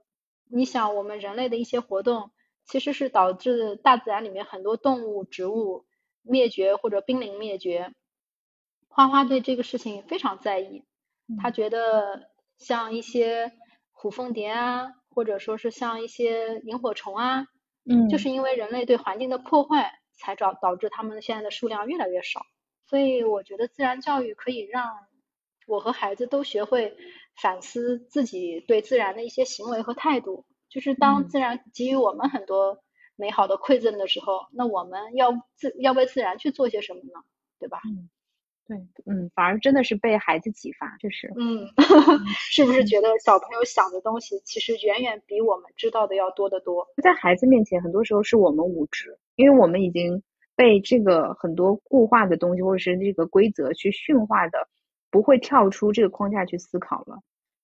[0.49, 2.32] 你想，我们人类的一些活动，
[2.65, 5.86] 其实是导致大自然里面很多动物、植物
[6.21, 7.93] 灭绝或者濒临灭绝。
[8.88, 10.84] 花花对这个事情非常在意，
[11.41, 13.52] 他觉得像一些
[13.91, 17.45] 虎凤蝶啊，或者说是像一些萤火虫啊，
[17.86, 22.41] 嗯，就是因为人类对环境的破坏，才导导致它们现在的数量越来越少。
[22.86, 24.91] 所以我觉得自然教育可以让
[25.67, 26.95] 我和孩子都学会
[27.41, 30.45] 反思自己对自然的一些行为和态度。
[30.69, 32.84] 就是当自然给予我们很多
[33.15, 37.23] 美好的馈赠的时候，那我们要自要为自然去做些什么呢？
[37.60, 37.80] 对吧？
[38.65, 41.67] 对，嗯，反而真的是被孩子启发，就是，嗯，
[42.49, 46.88] 是不是觉得小朋友想的东西其实远远比我们知道的要多得多？
[47.04, 50.23] 在孩子面前，很多时候是我们无知，因为我们已经
[50.56, 54.69] 被这个很多固化的东西或者是这个规则去驯化的，
[55.12, 57.19] 不会跳出这个框架去思考了。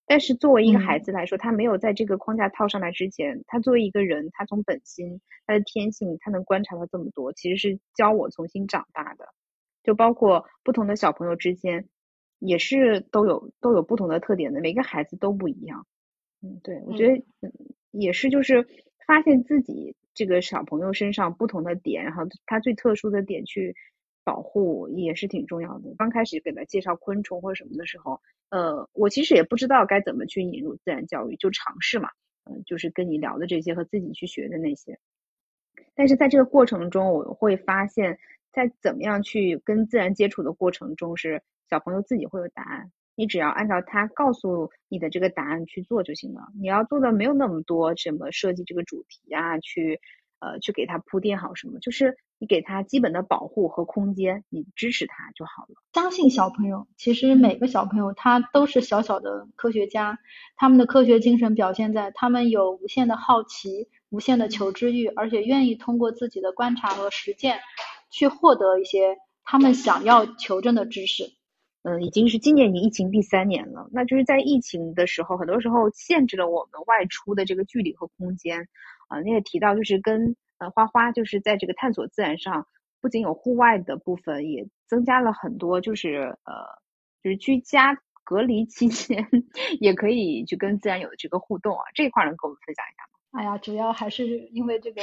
[0.06, 9.30] 但是作为一个孩子来说，他没有在这个框架套上来之前，他作为一个人，他从本心、他的天性，他能观察到这么多，其实是教我重新长大的。
[9.84, 11.88] 就包括不同的小朋友之间，
[12.40, 15.86] 也是都有都有不同的特点的，每个孩子都不一样。
[16.42, 17.52] 嗯，对，我觉得嗯
[17.92, 18.68] 也是就是
[19.08, 23.76] 发现自己这个小朋友身上不同的点，然后他最特殊的点去
[24.24, 25.94] 保护也是挺重要的。
[25.98, 32.10] 刚开始给他介绍昆虫或者什么的时候，呃，我其实也不知道该怎么去引入自然教育，就尝试嘛，
[32.46, 35.00] 嗯，就是跟你聊的这些和自己去学的那些。
[35.96, 38.20] 但是在这个过程中，我会发现，
[38.52, 42.92] 在怎么样去跟自然接触的过程中，是小朋友自己会有答案。
[43.16, 46.48] 你只要按照他告诉你的这个答案去做就行了。
[46.58, 50.00] 你要做的没有那么多，什么设计这个主题啊，去
[50.40, 55.76] 呃去给他铺垫好什么，就是你给他基本的保护和空间，你支持他就好了。
[55.94, 60.18] 相信小朋友，其实每个小朋友他都是小小的科学家，
[60.56, 67.60] 他们的科学精神表现在他们有无限的好奇、无限的求知欲，而且愿意通过自己的观察和实践
[68.10, 71.32] 去获得一些他们想要求证的知识。
[71.82, 78.68] 嗯，已经是今年已经疫情第三年了，那就是在疫情的时候，很多时候限制了我们外出的这个距离和空间。
[79.08, 82.68] 啊，你也提到，就是跟呃花花，就是在这个探索自然上，
[83.00, 86.54] 不仅有户外的部分，也增加了很多，就是呃，
[87.24, 89.26] 就是居家隔离期间
[89.80, 91.84] 也可以去跟自然有这个互动啊。
[91.96, 93.40] 这一块能跟我们分享一下吗？
[93.40, 95.02] 哎呀，主要还是因为这个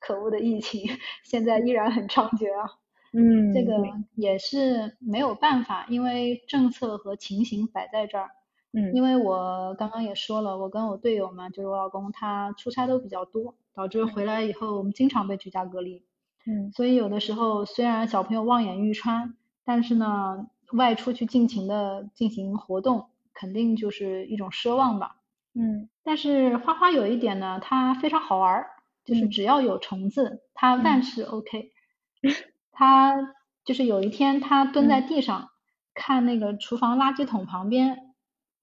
[0.00, 0.82] 可恶的疫情，
[1.24, 2.70] 现在依然很猖獗啊。
[3.12, 3.72] 嗯，这个
[4.14, 8.30] 也是没有办法，因为政策和情形摆在这儿。
[8.72, 16.04] 嗯，因为我刚刚也说了，我跟我队友嘛，就是我老公，他出差都比较多，导致回来以后我们经常被居家隔离。
[16.46, 19.34] 嗯，所以有的时候虽然小朋友望眼欲穿，
[19.64, 25.16] 但是呢，外出去尽情的进行活动，肯定就是一种奢望吧。
[25.54, 28.66] 嗯，但是花花有一点呢，它非常好玩，
[29.06, 31.02] 就是只要有虫子，它万。
[31.02, 31.72] 事 OK。
[32.72, 35.48] 他就是有一天，他蹲在地上
[35.94, 38.14] 看那个厨房垃圾桶旁边，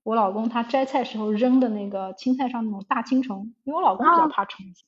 [0.04, 4.84] 我老公他摘菜时候扔的那个青菜上那种大青虫，因为我老公比较怕虫子，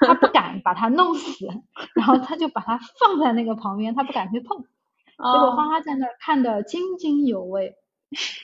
[0.00, 1.48] 他不 敢把它弄死，
[1.94, 5.80] 然后他就把它放在那个旁边，他不敢去碰，结果花花。
[5.80, 7.74] 在那儿看得津津有味，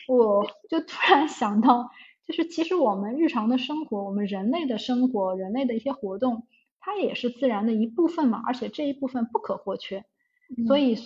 [0.08, 1.90] 我就突然想到，
[2.26, 6.46] 就是其实我们日常的生活，我们人类的生活，人类的一些活动。
[6.84, 10.04] 它也是自然的一部分嘛，而且这一部分不可或缺，
[10.66, 10.96] 所以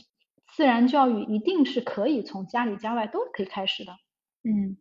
[0.54, 3.92] 自然教育一定是可以从家里家外都可以开始的。
[4.42, 4.78] 嗯，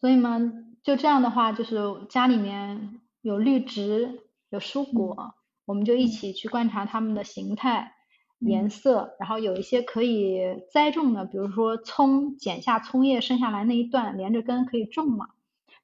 [0.00, 0.40] 所以嘛，
[0.84, 1.76] 就这样的话，就是
[2.08, 7.94] 家里面有绿植、有蔬果，我们就一起去观察它们的形态、
[8.38, 15.30] 颜色，然后有一些可以栽种的，比如说葱，剪下葱叶剩下来那一段连着根可以种嘛，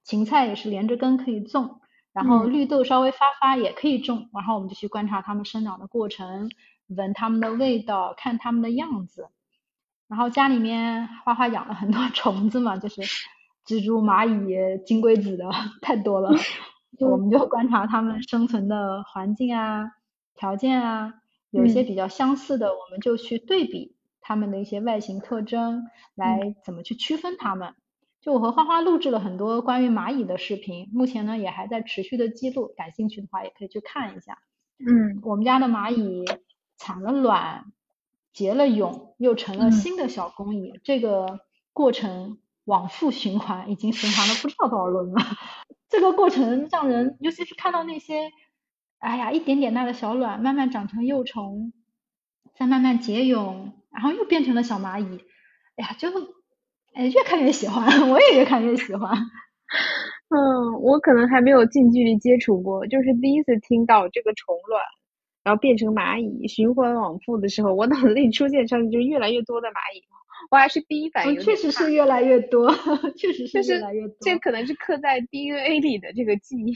[0.09, 1.81] 芹菜也是连着根可以种。
[2.15, 6.51] 然后绿豆稍微发发也可以种，然后我们就去观察它们生长的过程，
[6.89, 9.29] 闻它们的味道，看它们的样子。
[10.09, 13.03] 然后家里面花花养了很多 虫子嘛，就是
[13.67, 15.49] 蜘蛛、蚂蚁、金龟子的
[15.83, 16.31] 太多了，
[16.99, 19.93] 我们就观察它们生存的环境啊、
[20.35, 21.15] 条件啊，
[21.51, 25.85] 有一些比较相似的，我们就去对比它们的一些外形特征，
[26.17, 27.75] 来怎么去区分它们。
[28.21, 34.39] 就我和花花录制了很多关于蚂蚁的视频，目前呢也还在持续的记录，感兴趣的话也可以去看一下。
[34.79, 36.25] 嗯，我们家的蚂蚁
[36.79, 37.73] 产了卵，
[38.33, 41.41] 结了蛹，又成了新的小工蚁，这个
[41.73, 45.23] 过程往复循环，已经循环了不知道多少轮了。
[45.89, 48.31] 这个过程让人，尤其是看到那些，
[48.99, 51.73] 哎呀，一点点大的小卵慢慢长成幼虫，
[52.55, 55.21] 再慢慢结蛹，然后又变成了小蚂蚁，
[55.77, 56.09] 哎呀，就。
[56.95, 59.13] 哎，越看越喜欢， 我也越看越喜欢。
[60.31, 64.83] 嗯，我可能还没有近距离接触过，就是第一次听到这个虫卵，
[65.45, 70.03] 然后变成蚂蚁，循环往复的时候，我脑子里出现上去就越来越多的蚂蚁。
[70.51, 72.73] 我还是第一反应，确实是越来 越多，
[73.17, 74.17] 确实是越来越多。
[74.21, 76.73] 这可能是刻在 DNA 里的这个记忆。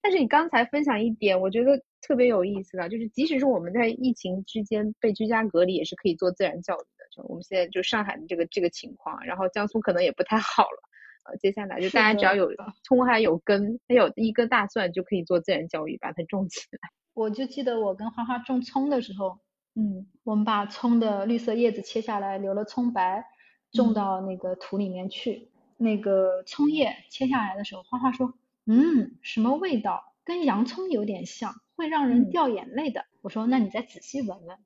[0.00, 6.86] 但是你刚才分享一点，我觉得特别有意思的，就是即使是我们在疫情之间被居家隔离，也是可以做自然教育。
[7.22, 10.82] 我们现在就上海的这个这个情况，然后江苏可能也不太好了，
[11.24, 12.50] 呃，接下来就大家只要有
[12.82, 16.78] 葱还有根，还有一根大蒜就可以做自然教育，把它种起来。
[17.14, 19.38] 我就记得我跟花花种葱的时候，
[19.74, 23.24] 嗯，我们把葱的绿色叶子切下来，留了葱白，
[23.70, 25.48] 种到那个土里面去。
[25.76, 28.32] 那个葱叶切下来的时候，花花说，
[28.64, 30.14] 嗯，什么味道？
[30.24, 33.04] 跟洋葱有点像，会让人掉眼泪的。
[33.20, 34.56] 我说，那你再仔细闻闻。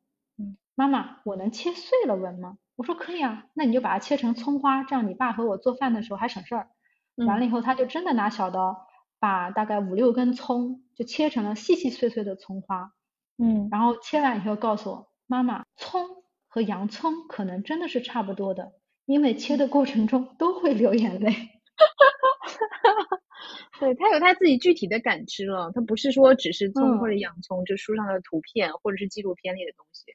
[0.79, 2.57] 妈妈，我能切碎了闻吗？
[2.77, 6.69] 我说可以啊，那你就把它切成葱花，这样你爸和我做饭的时候还省事儿。
[7.17, 8.87] 完了以后，他就真的拿小刀
[9.19, 12.93] 把大概五六根葱就切成了细细碎碎的葱花。
[13.39, 16.07] 嗯，然后切完以后告诉我，妈妈，葱
[16.47, 18.71] 和洋葱可能真的是差不多的，
[19.05, 21.33] 因为切的过程中都会流眼泪。
[23.81, 30.15] 对他有他自己具体的感知了，他不是说只是葱嗯或者洋葱，就书上的图片或者是纪录片里的东西，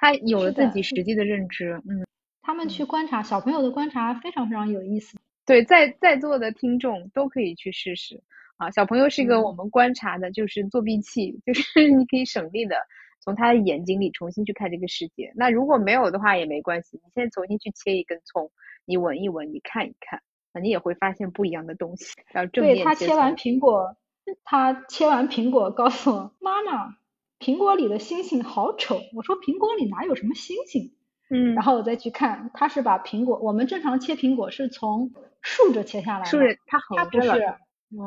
[0.00, 1.80] 他有了自己实际的认知。
[1.86, 2.06] 嗯，
[2.40, 5.18] 他们去观察小朋友的观察非常非常有意思。
[5.44, 8.22] 对，在在座的听众都可以去试试
[8.56, 8.70] 啊。
[8.70, 12.76] 小朋友是一个嗯我们观察的，就是作弊器，就是你可以省力的
[13.20, 15.30] 从他的眼睛里重新去看这个世界。
[15.36, 18.50] 那如果没有的话也没关系，你现在重新去切一根葱，
[18.86, 20.22] 你闻一闻，你看一看，
[20.54, 22.06] 那你也会发现不一样的东西。
[22.32, 23.96] 要正对他切完苹果，
[24.44, 26.96] 他切完苹果告诉我妈妈，
[27.40, 29.00] 苹果里的星星好丑。
[29.14, 30.92] 我说苹果里哪有什么星星？
[31.30, 37.58] 嗯，然后我再去看，他是把苹果，我们正常切苹果是从竖着切下来的，是它他不横着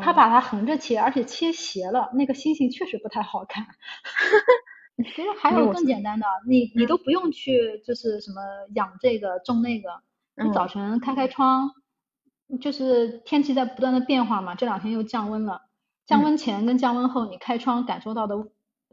[0.01, 3.65] 他把它横着切，而且切斜了，那个星星确实不太好看。
[5.03, 8.41] 其实还有更简单的，你你都不用去就是什么
[8.75, 9.89] 养这个种那个，
[10.35, 11.71] 你早嗯晨开开窗，
[12.61, 15.61] 就是天气在不断的变化嘛，这两天又降温了，
[16.05, 18.35] 降嗯温前跟降温后你开窗感受到的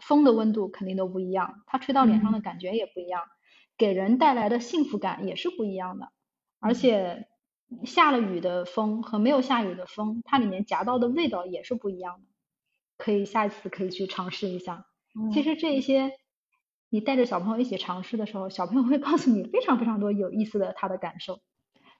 [0.00, 3.22] 风的温度肯定都不一样，它吹到脸上的感觉也不一样，
[3.76, 6.08] 给人带来的幸福感也是不一样的，
[6.58, 7.28] 而且
[7.84, 12.26] 下了雨的风和没有下雨的风，它里面夹到的味道也是不一样的，
[12.98, 14.86] 可以下一次可以去尝试一下。
[15.30, 16.12] 其嗯实这一些，
[16.88, 21.40] 你带着小朋友一起尝试的时候，小朋友会告诉你非常非常多有意思的他的感受。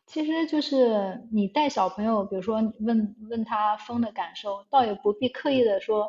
[0.07, 6.09] 其实就是你带小朋友，比如说问问他风的感受，倒也不必刻意的说，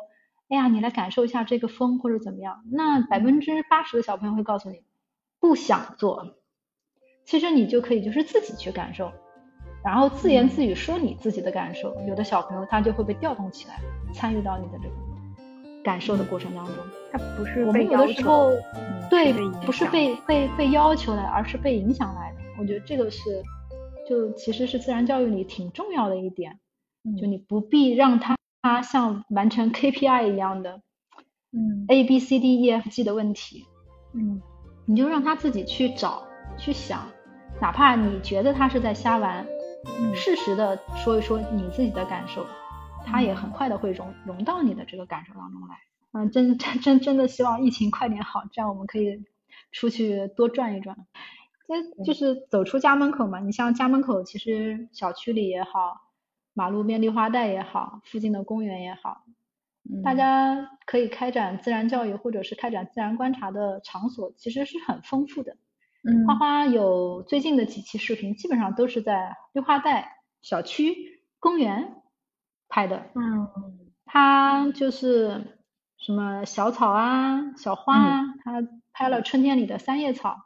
[0.52, 2.62] 哎呀，你来感受一下这个风或者怎么样。
[2.70, 4.82] 那百分之八十的小朋友会告诉你
[5.40, 6.36] 不想做。
[7.24, 9.10] 其实你就可以就是自己去感受，
[9.82, 11.96] 然后自言自语说你自己的感受。
[12.06, 13.80] 有的小朋友他就会被调动起来，
[14.12, 14.94] 参与到你的这个
[15.82, 16.74] 感受的过程当中。
[17.10, 19.32] 他不是我们有的时候嗯对
[19.64, 22.40] 不是被被被要求来，而是被影响来的。
[22.58, 23.42] 我觉得这个是
[24.06, 26.58] 就其实是自然教育里挺重要的一点，
[27.18, 30.80] 就嗯你不必让他他像完成 KPI 一样的
[31.50, 31.84] 嗯。
[31.88, 33.66] A B C D E F G 的问题，
[34.14, 34.40] 嗯。
[34.86, 37.08] 你就让他自己去找去想，
[37.60, 39.46] 哪怕你觉得他是在瞎玩，
[39.98, 40.14] 嗯。
[40.14, 42.46] 适时的说一说你自己的感受，
[43.04, 45.76] 他也很快的会融融到你的这个感受当中来。
[46.12, 49.24] 嗯，真真真真的希望疫情快点好，这样我们可以
[49.72, 50.96] 出去多转一转。
[51.66, 56.01] 这就是走出家门口嘛，你像家门口，其实小区里也好，
[56.54, 59.24] 马路边绿化带也好，附近的公园也好，
[60.04, 65.56] 大嗯家可以开展自然教育或者是开展自然观察的场所，其实是很丰富的。
[66.04, 72.02] 嗯花花有最近的几期视频，基本上都是在绿化带、小区、公园
[72.68, 73.06] 拍的。
[73.14, 73.48] 嗯
[74.04, 75.58] 他就是
[75.96, 80.36] 什么小草啊、小花啊，他拍了春天里的三叶草，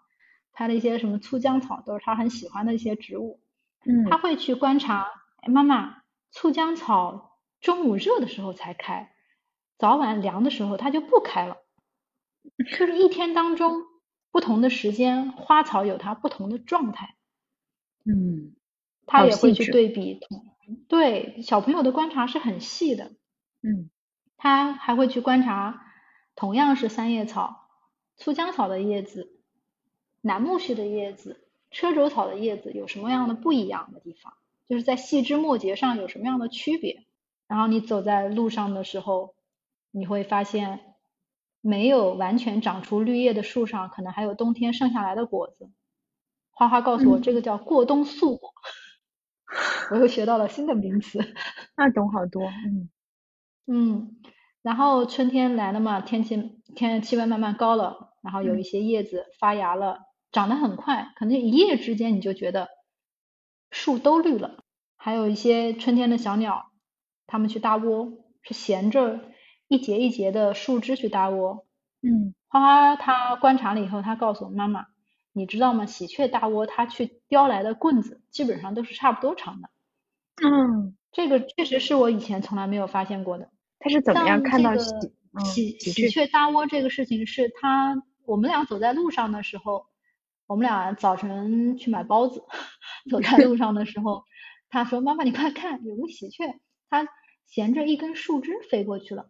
[0.53, 3.41] 拍了一些什么粗浆草，都是他很喜欢的一些植物。
[3.85, 5.09] 嗯他会去观察，哎，
[5.49, 9.13] 妈妈，醋浆草中午热的时候才开，
[9.79, 11.59] 早晚凉的时候它就不开了。
[12.59, 13.83] 就是一天当中
[14.31, 17.17] 不同的时间，花草有它不同的状态，
[18.05, 18.55] 嗯
[19.05, 20.45] 他也会去对比同。
[20.89, 23.13] 对小朋友的观察是很细的，
[23.63, 23.91] 嗯
[24.37, 25.87] 他还会去观察
[26.35, 27.69] 同样是三叶草，
[28.19, 29.41] 酢浆草的叶子、
[30.21, 34.35] 楠木须的叶子、车轴草的叶子有什么样的不一样的地方，
[34.69, 37.05] 就是在细枝末节上有什么样的区别。
[37.49, 39.35] 然后你走在路上的时候，
[39.93, 40.81] 你会发现
[41.61, 45.71] 没有完全长出绿叶的树上，可能还有冬天剩下来的果子。
[46.51, 48.53] 花花告诉我，嗯这个叫过冬素果。
[49.93, 51.21] 我又学到了新的名词。
[51.77, 52.91] 那懂好多嗯
[53.69, 54.17] 嗯，
[54.63, 60.01] 然后春天来了嘛，天气天气温慢慢高了，然后有一嗯些叶子发芽了，
[60.33, 62.69] 长得很快，可能一夜之间你就觉得
[63.87, 64.65] 树都绿了。
[64.97, 66.73] 还有一些春天的小鸟，
[67.29, 68.11] 它们去搭窝，
[68.43, 69.21] 是衔着
[69.69, 71.65] 一节一节的树枝去搭窝。
[72.03, 74.87] 嗯花花它观察了以后，它告诉我妈妈，
[75.33, 75.87] 你知道吗？
[75.87, 79.69] 喜鹊搭窝它去叼来的棍子基本上都是差不多长的，
[80.43, 83.51] 嗯，这个确实是我以前从来没有发现过的。
[83.79, 85.13] 他是怎么样看到这喜
[85.45, 89.87] 喜喜鹊喜鹊搭窝这个事情，是他我们俩走在路上的时候，
[90.47, 92.43] 我们俩早晨去买包子，
[93.11, 94.25] 走在路上的时候，
[94.69, 97.09] 他说：“妈妈，你快看，有个喜鹊，它
[97.47, 99.29] 衔着一根树枝飞过去了。”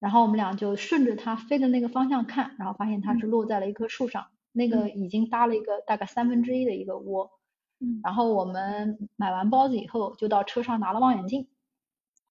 [0.00, 7.30] 然后我们俩就顺着它飞的那个方向看，然后发现它是落在了一棵树上，那个已经搭了一个大概三分之一的一个窝。
[7.80, 11.48] 嗯然后我们买完包子以后，就到车上拿了望远镜。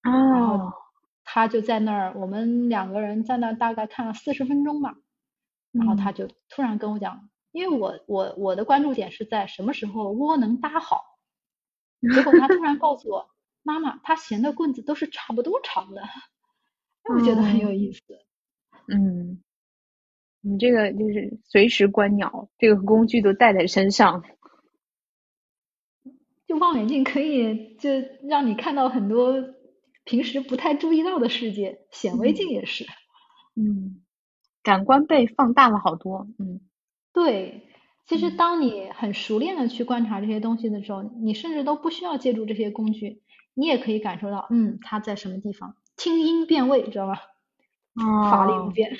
[0.02, 0.12] 然
[0.46, 0.72] 后哦
[1.24, 4.94] 他就在那儿，我们两个人在那儿大概看了四十分钟吧，
[5.72, 11.04] 然后他嗯就突然跟我讲，因为我我我的关注点是在什么时候窝能搭好，
[12.12, 13.30] 结果他突然告诉我，
[13.62, 16.02] 妈妈，他弦的棍子都是差不多长的，
[17.08, 18.00] 我觉得很有意思。
[18.88, 19.40] 嗯，
[20.40, 24.24] 你这个就是随时观鸟，这个工具都带在身上。
[26.48, 27.90] 就望远镜可以就
[28.28, 29.54] 让你看到很多
[30.02, 32.84] 平时不太注意到的世界，显微镜也是。
[33.54, 34.02] 嗯，
[34.64, 36.26] 感官被放大了好多。
[36.38, 36.60] 嗯，
[37.14, 37.62] 对。
[38.06, 43.22] 其实，当你很熟练的去观察这些东西的时候，你甚至都不需要借助这些工具，
[43.54, 47.14] 你也可以感受到，嗯，它在什么地方，听音辨位，知道吧？
[47.94, 48.94] 哦，法力无边，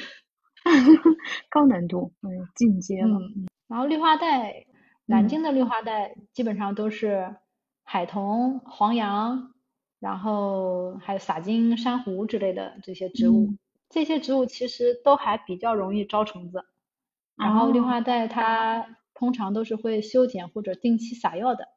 [1.51, 3.21] 高难度，嗯，进阶了。
[3.69, 4.65] 然后绿化带，
[5.05, 7.37] 南京的绿化带基本上都是
[7.83, 9.53] 海桐、黄杨，
[10.01, 13.51] 然后还有洒金、珊瑚之类的这些植物，
[13.91, 16.65] 这些植物其实都还比较容易招虫子。
[17.37, 21.68] 然后绿化带它通常都是会修剪或者定期撒药的，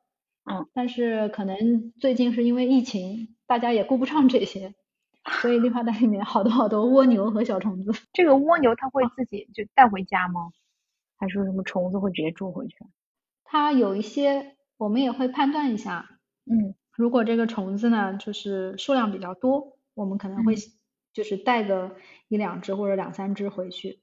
[0.46, 4.76] 嗯，但是可能最近是因为疫情，大家也顾不上这些，
[5.42, 7.92] 所以绿化带里面好多好多蜗牛和小虫子。
[8.14, 10.52] 这个蜗牛它会自己就带回家吗？
[11.18, 12.76] 还是什么虫子会直接住回去？
[13.44, 16.08] 它有一些我们也会判断一下，
[16.46, 20.56] 嗯，如果这个虫子呢就是数量比较多，我们可能会
[21.14, 21.96] 就是带个
[22.28, 24.02] 一两只或者两三只回去。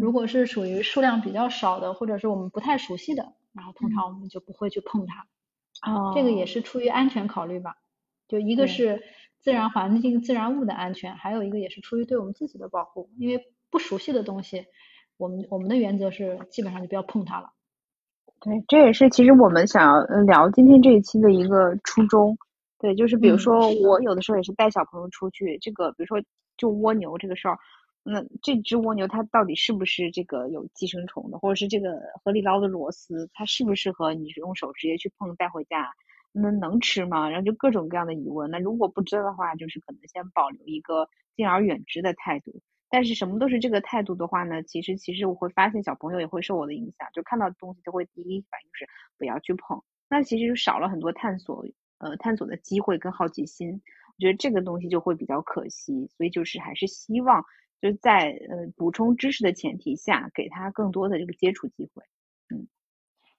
[0.00, 5.26] 如果是属于数量比较少的，或者是我们不太熟悉的，然后通常我们就不会去碰它。
[5.90, 7.76] 哦，这个也是出于安全考虑吧。
[8.26, 9.02] 就一个是
[9.40, 13.10] 自然环境、自然物的安全，还有一个也是出于对我们自己的保护。
[13.18, 14.64] 因为不熟悉的东西，
[15.18, 17.50] 我们我们的原则是基本上就不要碰它了。
[18.40, 22.38] 对，这也是其实我们想要聊今天这一期的一个初衷。
[22.78, 26.18] 对，就是比如说我有的时候也是带小朋友出去，这个比如说
[26.56, 27.58] 就蜗牛这个事儿。
[28.06, 35.90] 那这只蜗牛它到底是不是这个有寄生虫的，或者是这个河里捞的螺丝，它适不适合你用手直接去碰带回家？
[36.30, 37.30] 那能吃吗？
[37.30, 38.50] 然后就各种各样的疑问。
[38.50, 42.60] 那如果不知道的话，就是可能先保留一个敬而远之的态度。
[42.90, 48.86] 但是什么都是这个态度的话呢，其实其实我会发现小朋友也会受我的影响，就看到东西就会第一反应是
[49.16, 49.82] 不要去碰。
[50.10, 51.64] 那其实就少了很多探索
[51.98, 53.70] 呃探索的机会跟好奇心。
[53.70, 56.10] 我觉得这个东西就会比较可惜。
[56.16, 57.42] 所以就是还是希望。
[57.84, 62.02] 就在呃补充知识的前提下，给他更多的这个接触机会。
[62.48, 62.66] 嗯，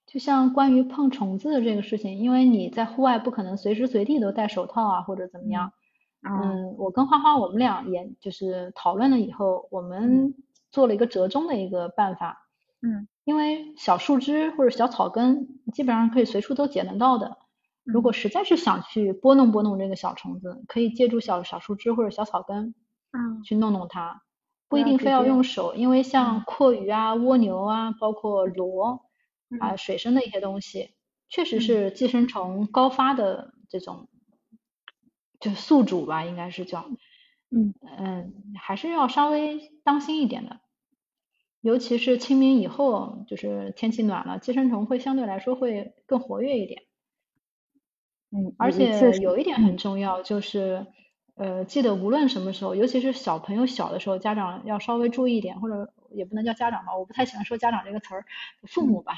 [0.06, 5.74] 就像关于碰虫子的这个事情，因为你在户外不可能随时随地都戴手套啊，或者怎么样。
[6.22, 10.36] 嗯，我跟花花我们俩也就是讨论了以后，我们
[10.70, 12.48] 做了一个折中的一个办法。
[12.84, 17.40] 嗯，因为小树枝或者小草根基本上可以随处都捡得到的。
[17.84, 22.76] 如果实在是想去拨弄拨弄这个小虫子，可以借助小小树枝或者小草根，
[23.12, 24.22] 嗯，去弄弄它。
[24.70, 29.06] 不一定非要用手，因为像阔鱼啊、蜗牛啊，包括螺
[29.60, 30.96] 啊、水生的一些东西，
[31.30, 34.10] 确实是寄生虫高发的这种，
[35.40, 36.86] 就宿主吧，应该是叫，
[37.52, 40.60] 嗯嗯，还是要稍微当心一点的。
[41.62, 46.84] 尤其是清明以后，就是天气暖了，寄生虫会相对来说会更活跃一点。
[48.32, 50.88] 嗯，而且有一点很重要，就是。
[51.36, 58.26] 呃，记得无论什么时候，尤其是小朋友小的时候，家长要稍微注意一点，或者也不能叫家长吧，我不太喜欢说家长这个词儿，
[58.64, 59.16] 父母吧，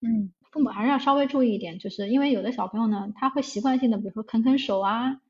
[0.00, 5.20] 嗯，父母还是要稍微注意一点，就是因为有的小朋友呢，他会习惯性的，比如说啃啃手啊，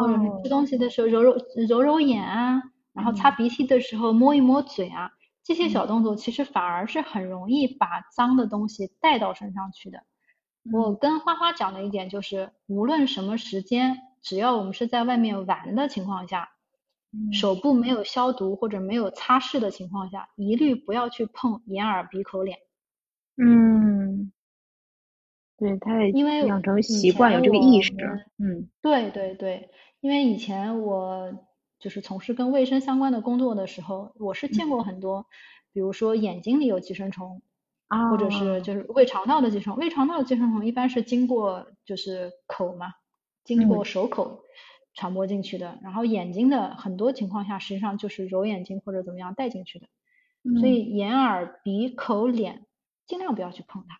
[0.00, 1.36] 或者是吃东西的时候揉揉
[1.68, 2.62] 揉揉眼啊，
[2.92, 5.10] 然后擦鼻涕的时候摸一摸嘴啊，
[5.42, 10.04] 这些小动作其实反而是很容易把脏的东西带到身上去的。
[10.72, 13.98] 我跟花花讲的一点就是，无论什么时间。
[14.22, 16.50] 只要我们是在外面玩的情况下，
[17.32, 22.58] 手部没有消毒或者没有擦拭的情况下，一律不要去碰眼、耳、鼻、口、脸。
[23.36, 24.32] 嗯，
[25.58, 27.92] 对他因为养成习惯有这个意识。
[28.38, 29.70] 嗯，对对对，
[30.00, 31.34] 因为以前我
[31.78, 35.26] 就是从事跟卫生相关的工作的时候，我是见过很多，
[35.72, 37.42] 比如说眼睛里有寄生虫，
[38.10, 39.76] 或者是就是胃肠道的寄生虫。
[39.76, 42.86] 胃肠道的寄生虫一般是经过就是口嘛。
[43.44, 44.42] 经过手口
[44.94, 49.86] 传播进去的，然后眼睛的很多情况下实际上就是揉眼睛或者怎么样带进去的，
[50.60, 52.66] 所以眼耳鼻口脸
[53.06, 53.98] 尽量不要去碰它。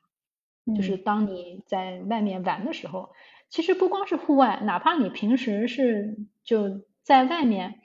[0.76, 3.10] 就是当你在外面玩的时候，
[3.48, 7.80] 其实不光是户外，哪怕你平时是就在外面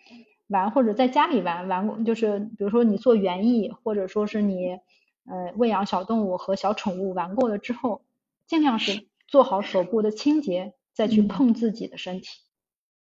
[0.48, 4.74] 玩或者在家里玩玩过，就是比如说你做园艺或者说是你
[5.26, 8.04] 呃喂养小动物和小宠物玩过了之后，
[8.46, 10.76] 尽量是做好手部的清洁。
[10.98, 12.28] 再去碰自己的身体，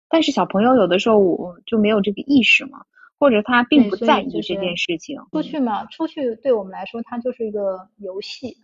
[0.10, 2.86] 但是小朋友有的时候我就没有这个意识嘛，
[3.18, 5.18] 或者他并不在意这件事情。
[5.32, 8.58] 出去嘛，出去对我们来说，它就是一个游戏。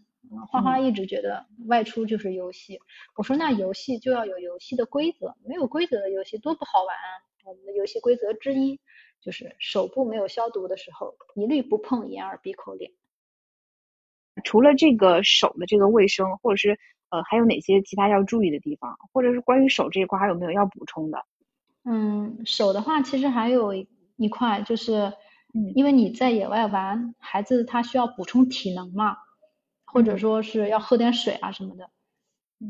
[0.50, 2.80] 花花一直觉得外出就是游戏，
[3.16, 7.08] 我说那游戏就要有游戏的规则，没有规则的游戏多不好玩啊！
[7.46, 8.80] 我们的游戏规则之一
[9.22, 12.92] 就是手部没有消毒的时候，一律不碰眼耳鼻口脸。
[14.44, 16.80] 除了这个手的这个卫生，或者是
[17.10, 21.26] 呃还有哪些其他要注意的地方，或者是关于手这一块还有没有要补充的？
[21.84, 23.74] 嗯，手的话其实还有
[24.18, 25.14] 一块就是，
[25.54, 29.18] 嗯，因为你在野外玩，孩子他需要补充体能嘛。
[29.94, 31.90] 或者说是要喝点水啊什么的，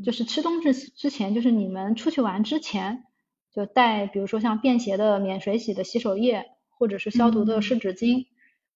[0.03, 3.03] 就是吃东西之前，就是你们出去玩之前，
[3.53, 6.47] 就带，比如说像便携的免水洗的洗手液，
[6.79, 8.25] 或者是消毒的湿纸巾。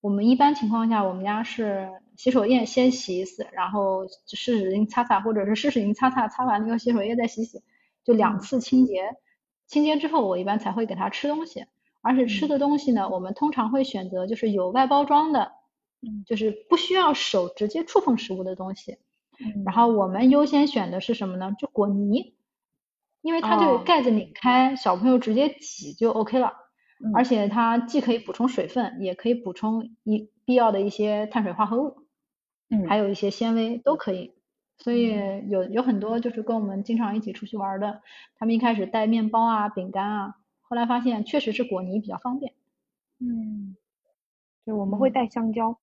[0.06, 7.64] 我们一般情况下，我们家是洗手液先洗一次，然后湿纸巾擦擦，或者是湿纸巾擦擦，擦完那个洗手液再洗洗，
[8.04, 9.16] 就两次清洁。
[9.66, 11.66] 清洁之后，我一般才会给他吃东西。
[12.02, 15.54] 而且吃的东西呢，我们通常会选择就是有外包装的。
[16.28, 19.00] 就是不需要手直接触碰食物的东西，
[19.66, 21.56] 然后我们优先选的是什么呢？
[21.58, 22.36] 就果泥，
[23.24, 26.54] 因为它这个盖子拧开，小朋友直接挤就 OK 了，
[27.14, 31.98] 而且它既可以补充水分，也可以补充一必要的一些碳水化合物，
[32.70, 34.34] 嗯，还有一些纤维都可以。
[34.78, 35.16] 所以
[35.50, 38.02] 有有很多就是跟我们经常一起出去玩的，
[38.38, 42.54] 他们一开始带面包啊、饼干啊，后来发现确实是果泥比较方便。
[43.20, 43.78] 嗯，
[44.66, 45.78] 就，我们会带香蕉。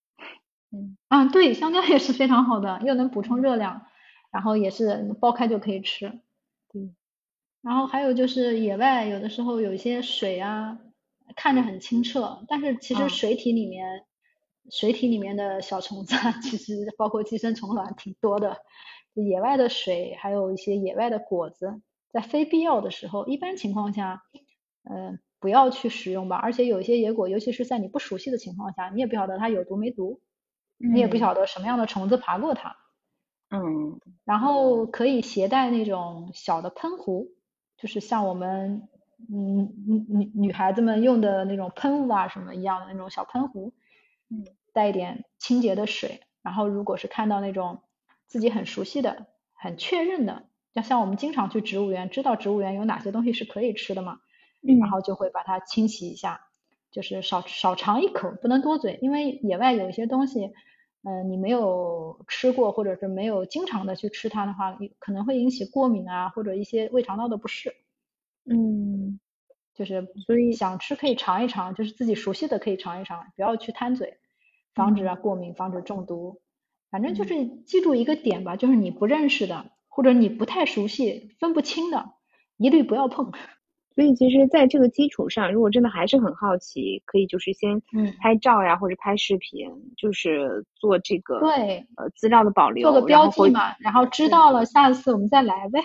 [0.71, 3.87] 嗯啊，对，香蕉也是非常好的，又能补充热量，
[4.31, 6.21] 然后也是剥开就可以吃。
[6.71, 6.91] 对，
[7.63, 10.79] 然后还有就是野外有的时候有一些水啊，
[11.37, 14.05] 看着很清澈，但是其实水体里面，
[14.71, 18.59] 水体里面的小虫子 其实包括寄生虫卵挺多的。
[19.15, 24.23] 野外的水还有一些野外的果子，在非必要的时候，一般情况下，
[24.91, 26.37] 嗯，不要去食用吧。
[26.37, 30.21] 而且有一些野果，尤其是在你不熟悉的情况下，你也不晓得它有毒没毒。
[30.85, 32.75] 你也不晓得什么样的虫子爬过它，
[33.51, 37.29] 嗯，然后可以携带那种小的喷壶，
[37.77, 38.89] 就是像我们
[39.31, 43.73] 嗯女女女孩子们用的那种喷雾啊什么一样的那种小喷壶，
[44.31, 47.83] 嗯，带一点清洁的水，然后如果是看到那种
[48.27, 54.21] 自己很熟悉的、很确认的，要像我们经常去植物园，知道植物园有哪些东西是可以吃的嘛，
[54.67, 56.41] 嗯，然后就会把它清洗一下，
[56.91, 60.53] 就是少少尝一口，不能多嘴，因为野外有一些东西。
[61.05, 67.75] 嗯，你没有吃过，或者是没有经常的去吃它的话，可能会引起过敏啊，或者一些胃肠道的不适。
[68.45, 69.21] 嗯，
[69.75, 74.19] 就是所以想吃可以尝一尝，就是自己熟悉的可以尝一尝，不要去贪嘴，
[74.75, 76.41] 防止啊过敏，防止中毒。
[76.91, 82.11] 反正就是记住一个点吧，就是你不认识的，或者你不太熟悉、分不清的，
[82.59, 83.33] 一律不要碰。
[83.95, 87.83] 所以其实，在这个基础上，如果真的还是很好奇，可以就是先
[88.21, 95.79] 拍照呀，或者拍视频，就是做这个对呃资料的保留，做个标记嘛，然后知道了，下次我们再来呗。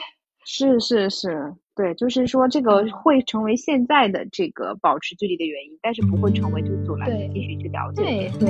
[0.46, 8.02] 是是是，对，就是说这个会成为现在的这个保持距离的原因，但是不会成为就阻拦继续去了解。
[8.04, 8.50] 对对，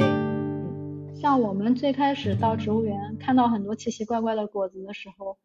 [1.13, 5.37] 像我们最开始到植物园，看到很多奇奇怪怪的果子的时候，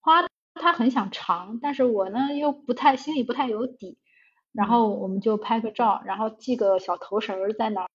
[0.00, 0.24] 花。
[0.60, 3.96] 它很想尝，但是我呢又不太心里不太有底，
[4.50, 7.88] 然后我们就拍个照，然后系个小头绳在哪儿，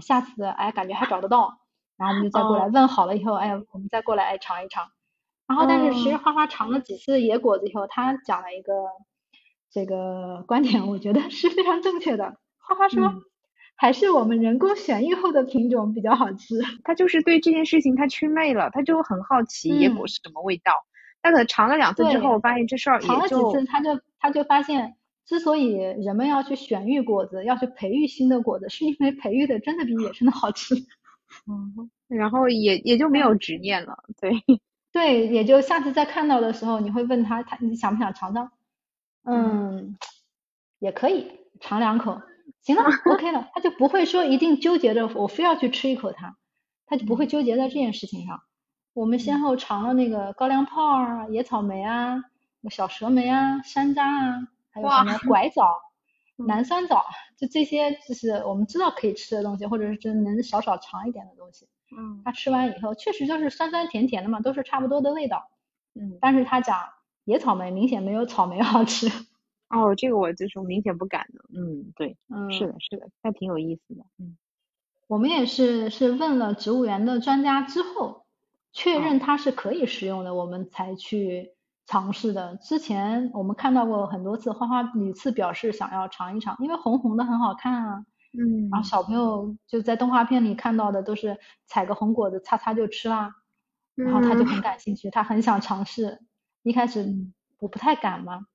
[0.00, 1.58] 下次哎感觉还找得到，
[1.96, 4.86] 然后我们就再过来问好了以后，哎我们再过来哎尝一尝，
[5.52, 8.72] 然后但是其实花花尝了几次野果子以后，他讲了一个
[9.70, 12.38] 这个观点，我觉得是非常正确的。
[12.56, 13.22] 花花说，
[13.76, 16.58] 还是我们人工选育后的品种比较好吃。
[16.84, 20.72] 他就是对这件事情他祛魅了，他就很好奇野果是什么味道。
[21.20, 24.96] 他可能尝了两次之后，发现这事儿尝了几次，他就他就发现，
[25.26, 30.74] 之所以人们要去选育果子，要去培育新的果子，是因为培育的真的比野生的好吃。
[31.46, 33.98] 嗯，然后也也就没有执念了。
[34.18, 34.32] 对
[34.92, 38.52] 对，也就下次再看到的时候，你会问他，他你想不想尝尝？
[39.24, 39.96] 嗯，
[40.78, 42.20] 也可以尝两口，
[42.60, 46.36] 行了，OK 了，他就不会说一定纠结着我非要去吃一口它，
[46.86, 48.42] 他就不会纠结在这件事情上。
[48.92, 52.22] 我们先后尝了那个高粱泡啊、野草莓啊、
[52.70, 55.80] 小蛇莓啊、山楂啊，还有什么拐枣、
[56.36, 57.02] 南酸枣，
[57.38, 61.66] 就这些就是我们知道可以吃的东西，或者是真能少少尝一点的东西。
[61.96, 62.22] 嗯。
[62.24, 65.50] 他吃完以后，确实就是酸酸甜甜的嘛，都是差不多的味道。
[65.94, 66.18] 嗯。
[66.20, 66.78] 但是他讲
[67.24, 69.06] 野草莓明显没有草莓好吃。
[69.70, 71.44] 哦，这个我就是明显不敢的。
[71.54, 72.16] 嗯，对。
[72.28, 72.50] 嗯。
[72.50, 74.04] 是的，是的，还挺有意思的。
[74.18, 74.36] 嗯。
[75.08, 78.22] 我们也是是问了植物园的专家之后。
[78.74, 81.50] 确认它是可以食用的，我们才去
[81.84, 82.56] 尝试的。
[82.56, 88.06] 之前我们看到过很多次，花花屡次表示想要尝一尝，因为红红的很好看啊。
[88.32, 88.68] 嗯。
[88.70, 93.34] 然后小朋友就在动画片里看到的都是采个红果子擦擦就吃啦。
[93.94, 96.20] 然后他就很感兴趣，他很想尝试。
[96.62, 97.14] 一开始
[97.58, 98.46] 我不太敢嘛，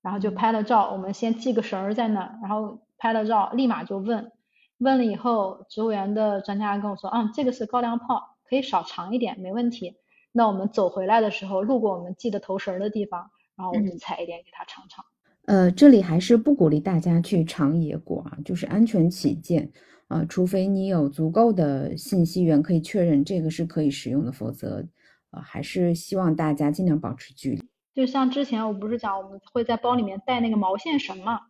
[0.00, 4.32] 然后就拍了照，我们先系个绳儿在那儿，然后拍了照，立马就问，
[4.78, 9.96] 问了以后，植物园的专家跟我说，嗯，这个是高粱泡，可以少尝一点，没问题。
[10.32, 15.04] 那我们走回来的时候，路过我们系的头绳的地方，然后我们采一点给他尝尝。
[15.46, 19.70] 呃，这里还是不鼓励大家去尝野果啊，就是安全起见，
[20.08, 24.84] 呃，除非你有足够的信息源可以确认这个是可以食用的，否则，
[25.30, 27.62] 呃，还是希望大家尽量保持距离。
[27.94, 31.42] 就像之前我不是讲我们会在包里面带那个毛线绳嘛，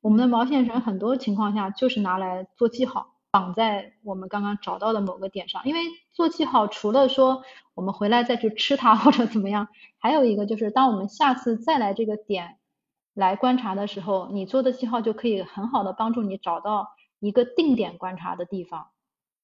[0.00, 5.80] 我们的毛线绳很多情况下就是拿来做记号，绑在我们刚刚找到的某个点上，因为
[6.12, 7.44] 做记号除了说
[7.76, 12.56] 我们回来再去吃它或者怎么样，还有一个就是当我们下次再来这个点。
[13.14, 16.88] 来观察的时候，你做的记号就可以很好的帮助你找到
[17.20, 18.88] 一个定点观察的地方。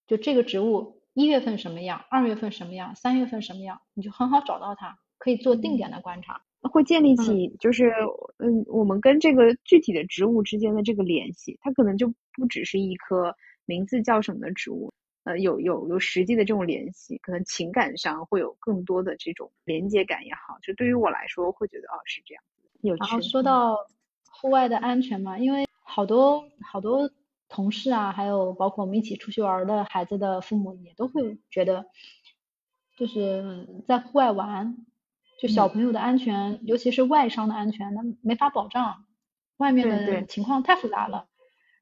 [0.07, 6.43] 就这个植物一月份什么样，二月份什么样，三月份什么样，你就很好找到它，可以做定点的观察。
[6.71, 7.91] 会建立起就是
[8.39, 14.93] 嗯，我们跟这个具体的植物之间的这个联系，它可能就不只是一棵名字叫什么的植物，
[15.25, 20.59] 呃，有有有实际的这种联系，可能情感上会有更多的这种连接感也好。
[20.61, 22.45] 就对于我来说，会觉得哦是这样。
[22.83, 23.77] 然后说到
[24.31, 27.11] 户外的安全嘛，因为好多好多
[27.49, 31.87] 同事啊，还有包括我们一起出去玩的孩子的父母也都会觉得，
[32.97, 34.77] 就是在户外玩，
[35.41, 39.05] 就小朋友的安全，尤其是外伤的安全，那没法保障，
[39.57, 41.27] 外面的情况太复杂了，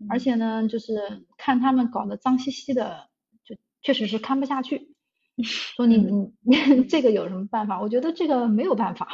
[0.08, 3.08] 而且呢，就是看他们搞得脏兮兮的，
[3.44, 4.94] 就确实是看不下去。
[5.44, 5.96] 说你
[6.42, 7.80] 你 这个有什么办法？
[7.80, 9.08] 我觉得这个没有办法。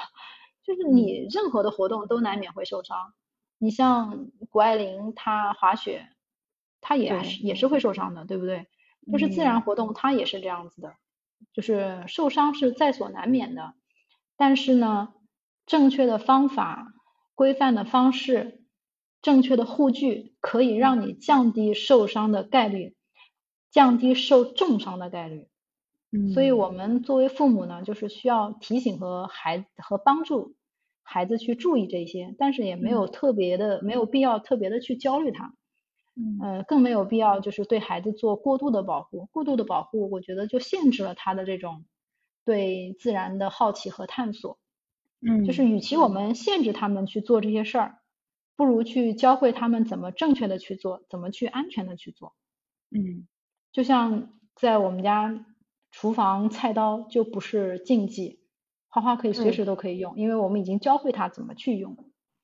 [0.65, 3.15] 就是你任何的活动都难免会受伤，
[3.59, 6.09] 你像谷爱凌她滑雪，
[6.81, 8.67] 她也是也是会受伤的，对不对？
[9.13, 10.95] 就是自然活动它也是这样子的，
[11.53, 13.75] 就是受伤是在所难免的。
[14.37, 15.13] 但是呢，
[15.67, 16.95] 正确的方法、
[17.35, 18.65] 规范的方式、
[19.21, 22.97] 正确的护具，可以让你降低受伤的概率，
[23.71, 25.49] 降低受重伤的概率。
[26.33, 30.55] 所以，我们作为父母呢，就是需要提醒和孩和帮助
[31.03, 35.55] 孩子去注意这些，但是也没有特别的，没有必要特别的去焦虑他，
[36.43, 41.85] 嗯，更没有必要就是对孩子做过度的保护，过度的保护，我觉得就限制了他的这种
[42.45, 44.59] 对自然的好奇和探索，
[45.21, 47.99] 嗯，就是与其我们限制他们去做这些事儿，
[48.57, 52.35] 不如去教会他们怎么正确的去做，怎么去安全的去做，
[52.91, 53.27] 嗯，
[53.73, 55.47] 就像在我们家。
[55.95, 58.41] 厨房菜刀就不是禁忌，
[58.89, 61.97] 花花可以随时都可以用，因为我们已经教会他怎么去用。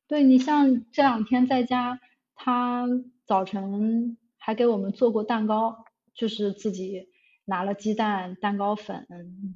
[0.06, 1.98] 对你像这两天在家，
[2.36, 2.86] 他
[3.26, 5.84] 早晨还给我们做过蛋糕，
[6.14, 7.08] 就是自己
[7.44, 9.08] 拿了鸡蛋、蛋糕粉、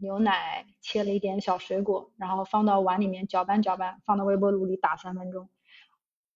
[0.03, 5.49] 牛奶，切了一点小水果，然后放到碗里面搅拌搅拌，放到微波炉里打三分钟。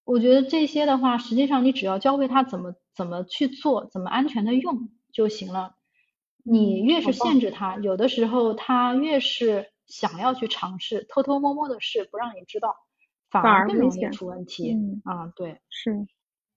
[0.05, 5.75] 我觉得这些的话，实际上你只要教会他怎么怎么去做，怎么安全的用就行了。
[6.49, 12.74] 你越是限制他，有的时候他越是想要去尝试，偷偷摸摸的事，不让你知道，
[13.30, 14.76] 反而更容易出问题。
[15.05, 15.92] 啊，对，是，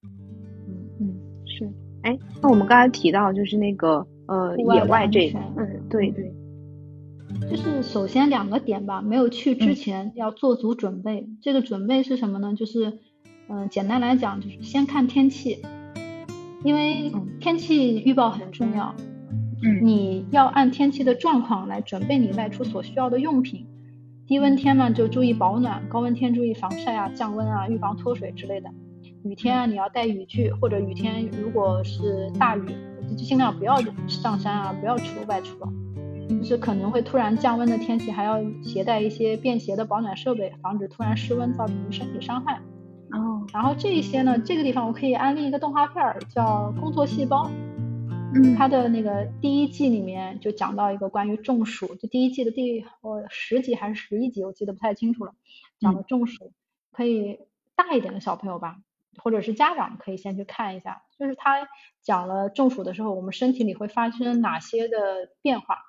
[0.03, 1.69] 嗯嗯是。
[2.03, 6.33] 哎，那我们刚才提到就是那个呃野外这，嗯对对，
[7.49, 11.27] 就是首先两个点吧，没有去之前要做足准备。
[11.41, 12.55] 这个准备是什么呢？
[12.55, 12.99] 就是
[13.49, 15.61] 嗯，简单来讲就是先看天气，
[16.63, 18.95] 因为天气预报很重要。
[19.81, 23.65] 你要按天气的状况来准备你外出所需要的用品。
[24.27, 28.69] 低温天嘛，就注意保暖；高温天注意防晒啊、降温啊、预防脱水之类的。
[29.23, 32.61] 雨天啊，你要带雨具，或者雨天如果是大雨，
[33.09, 35.69] 就尽量不要上山啊，不要出外出了。
[36.29, 42.61] 就是可能会突然降温的天气，还要携带一些便携的保暖设备，防止突然失温造成身体伤害。
[43.11, 43.45] 哦。
[43.53, 47.47] 然后这一些呢，这个地方我可以安利一个动画片儿，叫《工作细胞》。
[48.33, 55.33] 嗯，他的那个第一季里面就讲到一个关于中暑，就第一季的第呃十集还是十一集，我记得不太清楚了，
[55.79, 56.53] 讲的中暑，
[56.91, 57.39] 可以
[57.75, 58.77] 大一点的小朋友吧，
[59.17, 61.67] 或者是家长可以先去看一下，就是他
[62.01, 65.79] 讲了中暑的时候，我们身体里会发生哪些的变化，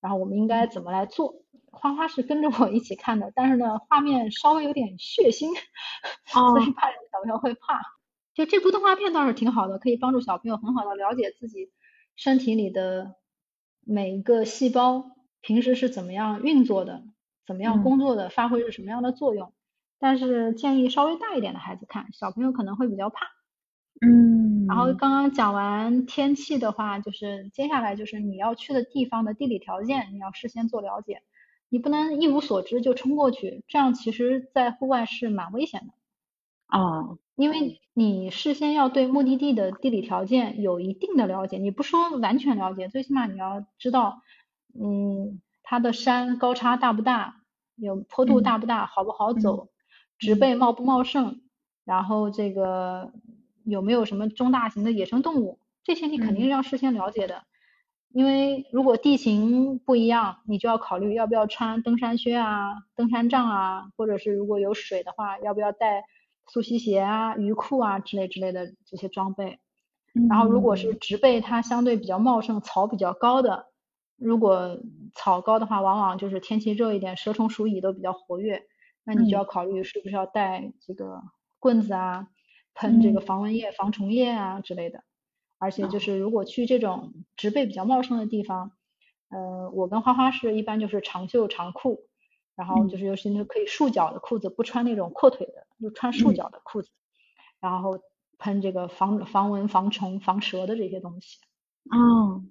[0.00, 1.42] 然后我们应该怎么来做。
[1.70, 5.48] 花花是跟着我一起看的，但是呢，画面稍微有点血腥，
[6.24, 7.80] 所以怕小朋友会怕。
[8.34, 11.70] 就这部动画片倒是挺好的，可以帮助小朋友很好的了解自己。
[12.18, 13.14] 身体里的
[13.86, 17.04] 每一个细胞平时是怎么样运作的，
[17.46, 19.52] 怎么样工作的，发挥着什么样的作用？
[20.00, 23.26] 但是建议稍微大一点的孩子看，小朋友可能会比较怕。
[24.04, 24.66] 嗯。
[24.66, 31.22] 然后刚刚讲完天气的话，就是接下来就是你要去的地方的地理条件，你要事先做了解。
[31.68, 36.78] 你不能一无所知就冲过去，这样其实在户外是蛮危险的。
[36.78, 44.22] 哦，因为你事先要对目的地的地理条件有一定的了解，你不说完全了解，最起码你要知道，
[44.74, 47.42] 嗯，它的山高差大不大，
[47.76, 49.68] 有坡度大不大，好不好走，
[50.18, 51.40] 植被茂不茂盛，
[51.84, 53.12] 然后这个
[53.64, 57.44] 有没有什么中大型的野生动物，这些你肯定是要事先了解的。
[58.10, 66.02] 因为如果地形不一样，你就要考虑要不要穿登山靴啊、登山杖啊，或者是如果有水的话，要不要带。
[66.48, 69.60] 速吸鞋啊、鱼裤啊之类之类的这些装备，
[70.28, 73.66] 然后如果是植被它相对比较茂盛、草比较高的，
[74.16, 74.80] 如果
[75.14, 78.62] 草高的话，往往就是天气热一点，蛇虫鼠蚁都比较活跃，
[79.04, 81.22] 那你就要考虑是不是要带这个
[81.58, 82.28] 棍子啊，
[82.74, 85.04] 喷这个防蚊液、防虫液啊之类的。
[85.58, 88.72] 而且就是如果去这种植被比较茂盛的地方，
[89.28, 92.07] 呃，我跟花花是一般就是长袖长裤。
[92.58, 96.90] 然后就是尤其是可以束脚的裤子，不穿那种阔腿的，就穿束脚的裤子。
[97.60, 98.00] 然后
[98.36, 101.38] 喷这个防防蚊、防虫、防蛇的这些东西。
[101.88, 102.42] 哦，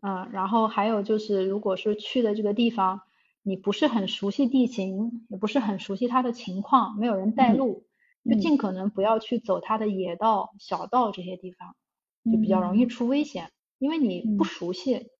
[0.00, 3.02] 嗯，然后还有就是，如果是去的这个地方，
[3.42, 7.86] 你不是很熟悉地形，也不是很熟悉它的情况，没有人带路，
[8.28, 11.76] 就尽可能不要去走它的野道、小道这些地方，
[12.24, 15.12] 就比较容易出危险，因为你不熟悉。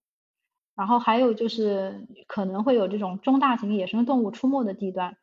[0.74, 5.18] 然后还有就是可能会有这种中大型野生动物出没的地段，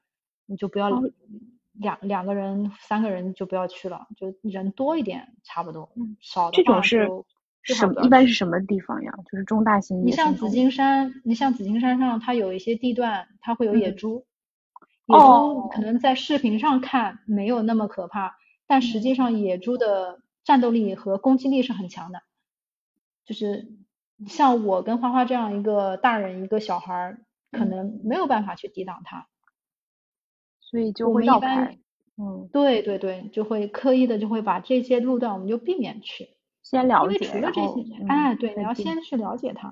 [0.45, 1.01] 你就不要
[1.73, 7.25] 两两个人、三个人就不要去了，就人多一点差不多，嗯少的话就
[7.63, 9.11] 什么一般是什么地方呀？
[9.31, 10.05] 就是中大型。
[10.05, 14.25] 你像紫金山，你像紫金山上它有一些地段，它会有野猪，
[15.07, 18.35] 野猪可能在视频上看没有那么可怕，
[18.67, 22.21] 但实际上野猪的战斗力和攻击力是很强的，
[23.25, 23.67] 就是。
[24.27, 29.27] 像我跟花花这样一个大人，一个小孩儿，可能没有办法去抵挡它，
[30.59, 31.77] 所以就会绕开。
[32.17, 36.29] 嗯，对对对，就会刻意的就会把这些路段我们就避免去。
[36.63, 39.69] 先了解，因为除了这些，哎，对，你要先去了解它。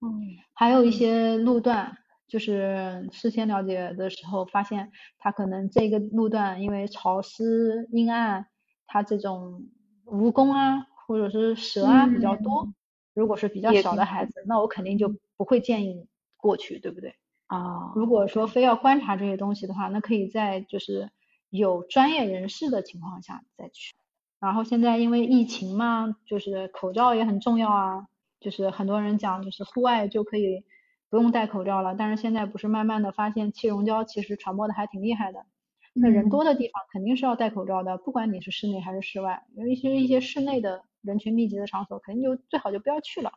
[0.00, 0.36] 嗯。
[0.54, 8.46] 还有一些路段，就是事先了解的时候，发现它可能这个路段因为潮湿阴暗，
[8.86, 9.66] 它这种
[10.06, 12.72] 蜈蚣啊，或者是蛇啊比较多。
[13.16, 15.08] 如果是比较小的孩子，那我肯定就
[15.38, 16.06] 不会建议你
[16.36, 17.14] 过去，对不对？
[17.46, 21.10] 啊，如果说非要观察这些东西的话，那可以在就是
[21.48, 23.94] 有专业人士的情况下再去。
[24.38, 28.06] 然后现在因为疫情嘛，就是口罩也很重要啊，
[28.38, 30.64] 就是很多人讲就是户外就可以
[31.08, 35.46] 不用戴口罩了，但是现在不是慢慢的发现气溶胶其实传播的还挺厉害的，
[35.94, 40.84] 那人多的地方肯定是要戴口罩的，不管你是室内还是室外，尤其是一些室内的。
[41.06, 43.32] 人群密集的场所，肯定就最好就不要去了。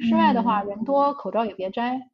[0.00, 2.10] 室外的话，人多，口罩也别摘。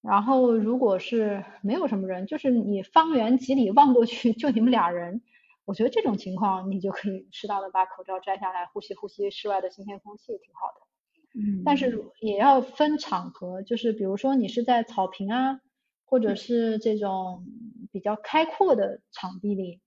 [0.00, 5.22] 然后，如果是没有什么人，就是你方圆几里望过去就你们俩人，
[5.64, 11.40] 我觉得这种情况你就可以适当的把口罩摘下来，呼吸呼吸室外的新鲜空气，挺好的。
[11.40, 11.62] 嗯。
[11.64, 15.60] 但是也要分场合，就是比如说你是在草坪啊，
[16.04, 17.46] 或者是这种
[17.90, 19.80] 比较开阔的场地里，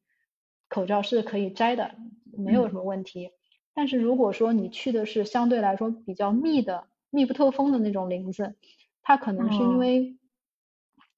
[0.68, 1.94] 口罩是可以摘的，
[2.36, 3.30] 没有什么问题。
[3.78, 8.56] 但是如果说你去的是相对来说比较密的、密不透风的那种林子，
[9.04, 10.18] 它可能是因为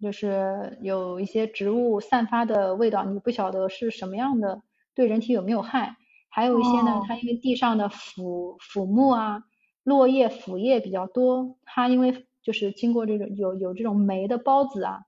[0.02, 4.62] 就是有一些植物散发的味道，你不晓得是什么样的，
[4.94, 5.96] 对人体有没有害。
[6.28, 9.44] 还有一些呢，它因为地上的腐腐木啊、
[9.86, 15.04] 落叶、腐叶比较多，它因为就是经过这种有有这种霉的孢子啊，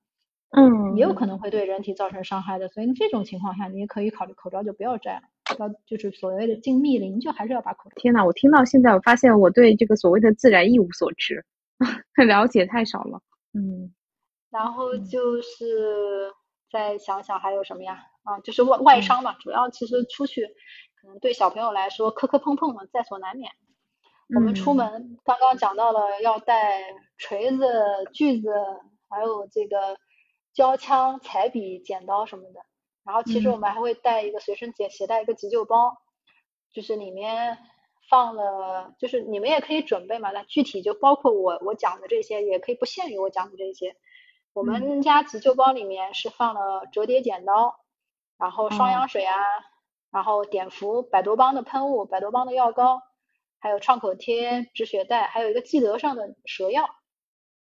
[0.52, 2.70] 嗯，也有可能会对人体造成伤害的。
[2.70, 5.24] 所以这种情况下，你也可以考虑口罩就不要摘了。
[5.60, 7.90] 要就是所谓的进密林，就还是要把口。
[7.96, 11.46] 天呐，我听到现在，我发现我对这个所谓的自然一无所知，
[12.28, 13.22] 了解太少了。
[13.54, 13.94] 嗯，
[14.50, 16.32] 然后就是
[16.72, 18.06] 再想想还有什么呀？
[18.24, 20.46] 啊，就是外外伤嘛，主要其实出去
[21.02, 23.52] 可能对小朋友来说磕磕碰碰嘛，在所难免。
[24.34, 26.84] 我们出门刚刚讲到了要带
[27.18, 27.66] 锤子、
[28.14, 28.50] 锯子，
[29.10, 29.98] 还有这个
[30.54, 32.62] 胶枪、彩笔、剪刀什么的。
[33.04, 35.98] 然后其实我们还会带一个随身携携带一个急救包，
[36.72, 37.58] 就是里面
[38.10, 40.30] 放了，就是你们也可以准备嘛。
[40.32, 43.96] 那具体就包括我我讲的这些，也可以不限于我讲的这些。
[44.54, 47.80] 我们家急救包里面是放了折叠剪刀，
[48.38, 49.34] 然后双氧水啊，
[50.12, 53.02] 然后碘伏、百多邦的喷雾、百多邦的药膏，
[53.60, 56.88] 还有创口贴、止血带，还有一个记得上的蛇药，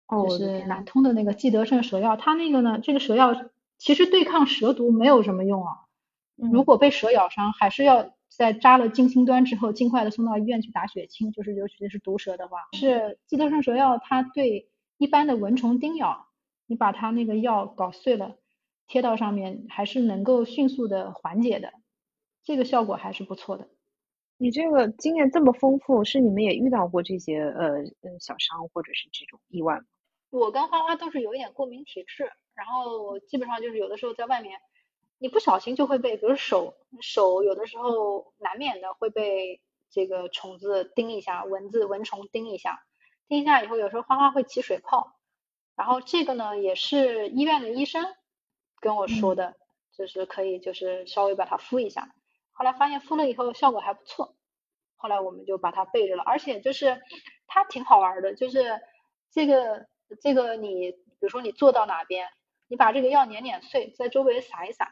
[0.09, 2.16] 就是南通的那个记得胜蛇药。
[2.16, 3.34] 它那个呢，这个蛇药。
[3.79, 5.72] 其实对抗蛇毒没有什么用啊，
[6.37, 14.68] 如果被蛇咬伤，还是要在扎了金星端之后，尽快的送到医院去打血清，就是尤其是毒蛇的话，是寄得上蛇药，它对
[14.99, 16.27] 一般的蚊虫叮咬
[16.66, 18.37] 你把它那个药搞碎了，
[18.87, 21.72] 贴到上面，还是能够迅速的缓解的，
[22.45, 23.68] 这个效果还是不错的。
[24.39, 27.68] 你这个经验这么丰富，是你们也遇到过这些呃
[28.03, 29.85] 呃小伤或者是这种意外吗？
[30.29, 34.59] 我跟花花都是有一点过敏体质，然后基本上就是有的时候在外面，
[35.19, 42.81] 你不小心就会被，比如手手有的时候难免的会被这个虫子叮一下，蚊子蚊虫叮一下，
[43.29, 45.13] 叮一下以后，有时候花花会起水泡，
[45.77, 48.05] 然后这个呢也是医院的医生
[48.81, 49.55] 跟我说的，
[49.93, 52.13] 就是可以就是稍微把它敷一下。
[52.53, 54.35] 后来发现敷了以后效果还不错，
[54.97, 56.23] 后来我们就把它备着了。
[56.23, 57.03] 而且就是
[57.47, 58.81] 它挺好玩的，就是
[59.31, 59.87] 这个
[60.23, 62.29] 这个你比如说你坐到哪边，
[62.69, 64.89] 你把这个药碾碾碎，在周围撒一撒，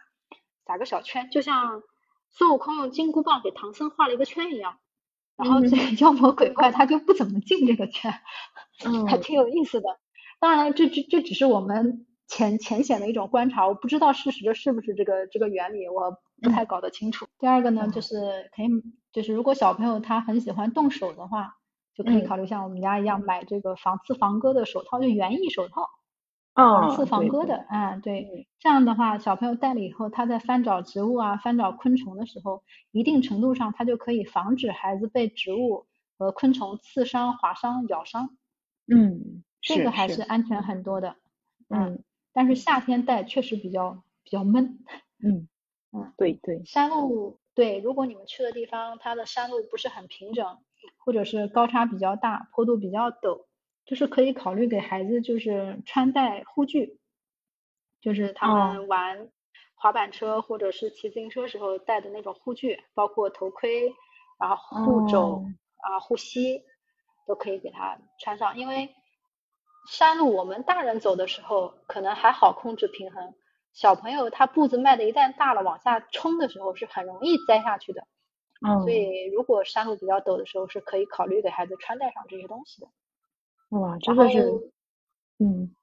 [0.67, 1.83] 撒个小圈，就像
[2.31, 4.79] 孙悟空用金箍棒给唐僧画了一个圈一样。
[5.37, 8.13] 然后这个妖魔鬼怪他就不怎么进这个圈，
[8.85, 9.89] 嗯还挺有意思的。
[10.41, 16.19] 当然了，这这这只是我们浅浅显的一种观察，我不知道事实的是不是这个这个原理，我。
[16.43, 17.27] 不太搞得清楚。
[17.39, 18.67] 第二个呢，就是可以，
[19.13, 21.55] 就是如果小朋友他很喜欢动手的话，
[21.95, 25.89] 就可以考虑像我们家一样买这个防刺防割的手套，就园艺手套，
[26.73, 27.67] 防刺防割的。
[27.71, 28.49] 嗯，对。
[28.59, 35.87] 这样的话，小朋友戴了以后，他在翻找植物啊、翻找昆虫的时候，一定程度上他就可以防止孩子被植物
[36.19, 38.37] 和昆虫刺伤、划伤、咬伤。
[38.87, 41.17] 嗯，这个还是安全很多的。
[41.69, 44.79] 嗯，但是夏天戴确实比较比较闷。
[45.23, 45.49] 嗯。
[45.93, 50.59] 嗯，对对，山路对，如果你们去的地方它的山路不是很平整，
[50.99, 53.45] 或者是高差比较大，坡度比较陡，
[53.85, 56.99] 就是可以考虑给孩子就是穿戴护具，
[58.01, 59.31] 就是他们玩
[59.75, 63.95] 滑板车或者是骑自行车时候戴的那种护具，包括头盔，
[64.41, 65.45] 然后护肘
[65.83, 66.63] 啊护膝
[67.27, 68.95] 都可以给他穿上，因为
[69.91, 73.35] 山路我们大人走的时候可能还好控制平衡。
[73.75, 78.07] 小朋友他步子迈的一旦大了，往下冲的时候是很容易栽下去的。
[78.67, 82.89] 嗯，所以如果山路比较陡的时候，是可以考虑给孩子穿戴上这些东西的。
[83.71, 84.71] 哇，这个是，
[85.39, 85.75] 嗯，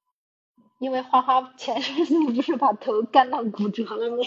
[0.80, 4.18] 因为花花前阵子不是把头干到骨折了吗？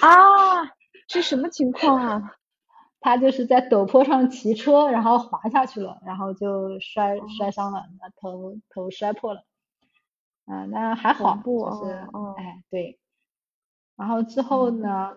[0.00, 0.72] 啊，
[1.08, 2.36] 是什么情况啊？
[3.00, 9.44] 他就是在陡坡上骑车，然后滑下去了，然后就摔摔伤了，把头头摔破了。
[10.46, 11.90] 嗯，那还好，就是，
[12.36, 13.00] 哎，对。
[13.96, 15.16] 然后之后呢，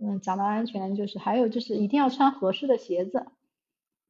[0.00, 3.26] 嗯，讲到安全，就是还有就是一定要穿合适的鞋子，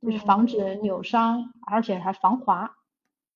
[0.03, 2.77] 就是防止扭伤，而且还防滑。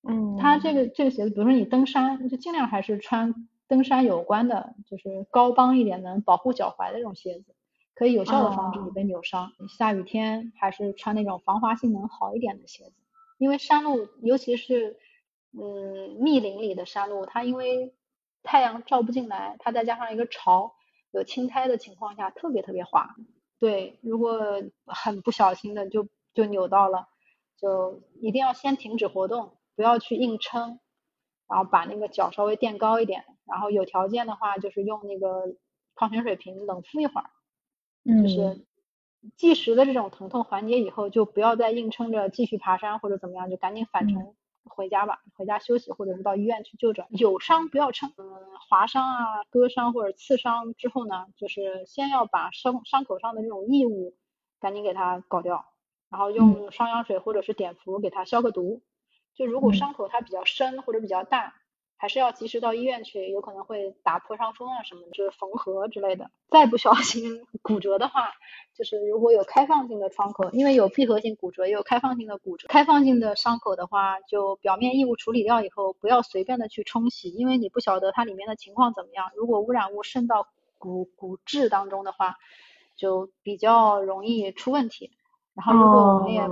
[0.08, 0.36] 嗯。
[0.36, 7.54] 它这个这个鞋子，比如说你登山，就尽量还是穿登山有关的，就是高帮一点能，保护脚踝的这种鞋子，
[7.94, 9.52] 可以有效的防止你被扭伤。
[9.68, 12.92] 下雨天还是穿那种防滑性能好一点的鞋子，
[13.38, 14.96] 因为山路，尤其是。
[15.50, 17.94] 嗯，密林里的山路，它因为
[18.42, 20.74] 太阳照不进来，它再加上一个潮，
[21.10, 23.16] 有青苔的情况下，特别特别滑。
[23.58, 27.08] 对，如果很不小心的就就扭到了，
[27.56, 30.80] 就一定要先停止活动，不要去硬撑，
[31.48, 35.54] 然后把那个脚稍微垫高一点，然后有条件的话就是用那个
[35.94, 37.30] 矿泉水瓶冷敷一会儿，
[38.04, 38.66] 就是
[39.36, 44.34] 即时的这种疼痛缓解以后，就不要再硬撑着继续爬山或者怎么样，就赶紧返程。
[44.64, 47.06] 回家吧，回家休息，或者是到医院去就诊。
[47.10, 48.24] 有伤不要撑，嗯，
[48.68, 54.16] 划伤啊、割伤或者刺伤之后呢，就是先要把伤伤口上的这种异物
[54.60, 55.64] 赶紧给它搞掉，
[56.10, 58.82] 然后用双氧水或者是碘伏给它消个毒。
[59.34, 61.54] 就如果伤口它比较深或者比较大。
[62.00, 66.30] 还是要及时到医院去，有可能会打破伤风啊什么，就是缝合之类的。
[66.48, 68.30] 再不小心 骨折的话，
[68.76, 72.68] 就是如果有开放性的创口，因为有闭合性骨折，也有开放性的骨折。
[72.68, 79.32] 开放性的伤口的话，就表面异物处理掉以后，不要随便的去冲洗，因为你不晓得它里面的情况怎么样。
[79.34, 80.46] 如果污染物渗到
[80.78, 82.36] 骨骨质当中的话，
[82.94, 85.10] 就比较容易出问题。
[85.52, 86.42] 然后如果我们也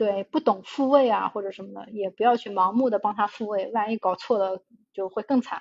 [0.00, 5.60] 对，不懂复位啊或者什么的，也不要去盲目的帮他复位，万一搞错了就会更惨。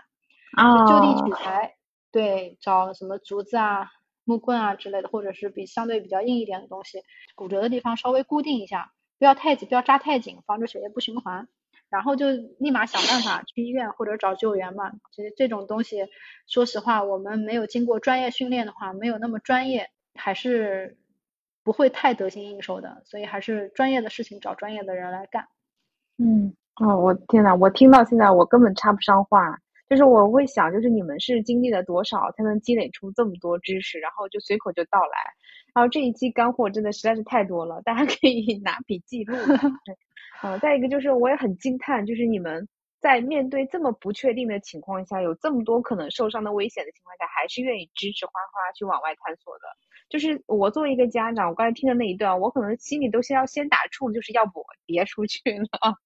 [0.55, 1.75] 啊，就地取材，
[2.09, 3.91] 对，找什么竹子啊、
[4.23, 7.01] 木棍啊之类的，或者是比相对比较硬一点的东西，
[7.35, 11.49] 骨折的地方稍微固定一下，不要太紧，不要扎太紧，防止血液不循环。
[11.89, 14.93] 然后就立马想办法去医院或者找救援嘛。
[15.11, 16.05] 其实这种东西，
[16.47, 20.97] 说实话，我们没有经过专业训练的话，没有那么专业，还是。
[21.69, 25.45] 不会太得心应手的，所以还是专业的事情找专业的人来干。
[26.17, 26.51] 嗯，
[26.81, 29.55] 哦，我天呐，我听到现在我根本插不上话，
[29.87, 35.17] 就是我会想，就是你们是经历了多少才能积累出这么多知识，然后就随口就道来。
[35.75, 39.35] 然后这一期干货真的实在是太多了，大家可以 拿笔记录。
[40.41, 42.67] 嗯，再一个就是我也很惊叹，就是你们
[42.99, 49.63] 在面对这么不确定的情况下，有这么多可能受伤的危险的情况下，还是愿意支持花花去往外探索的。
[50.09, 55.97] 就是我作为一个家长，我刚才听的那一段，我可能心里都先要先打怵，就是要不我别出去了。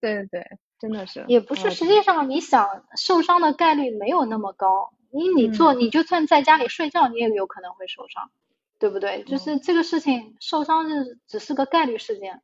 [0.00, 0.46] 对 对对，
[0.78, 1.24] 真的是。
[1.26, 4.92] 也不是，实际上你想受伤的概率没有那么高。
[5.10, 8.30] 你你做，你就算在家里睡觉，你也有可能会受伤，
[8.78, 9.24] 对不对？
[9.24, 12.42] 就是这个事情，受伤是只是个概率事件。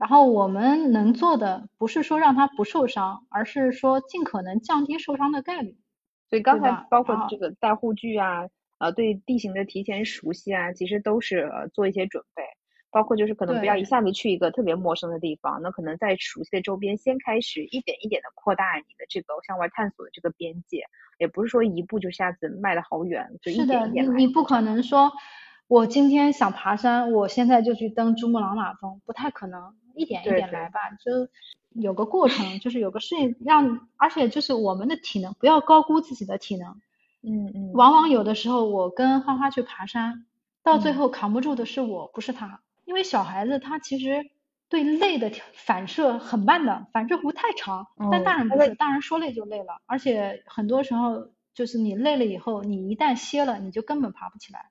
[0.00, 5.76] 然后我们能做的不是说让他不受伤，而是说尽可能降低受伤的概率。
[6.30, 8.48] 所以刚才包括这个带护具啊，
[8.78, 12.42] 呃，对地形的提前熟悉啊，其实都是做一些准备。
[12.92, 20.82] 包括就是可能不要一下子去一个特别陌生的地方，那可能在熟悉的周边先开始一点一点的扩大你的这个向外探索的这个边界，
[21.18, 25.12] 也不是说一步就下子迈得好远，就一点一点你不可能说，
[25.70, 29.72] 我今天想爬山，我现在就去登珠穆朗玛峰，不太可能。
[29.94, 31.28] 一点一点来吧，就
[31.68, 36.80] 有个过程，就是有个适应让，而且就是我们的体能，不要高估自己的体能。
[37.22, 37.72] 嗯嗯。
[37.72, 40.26] 往往有的时候，我跟花花去爬山，
[40.64, 42.62] 到最后扛不住的是我，不是他。
[42.84, 44.28] 因为小孩子他其实
[44.68, 47.86] 对累的反射很慢的，反射弧太长。
[48.10, 54.66] 但大人不是，大人说累就累了，而且很多时候就是你累了以后，你一旦歇了，你就根本爬不起来。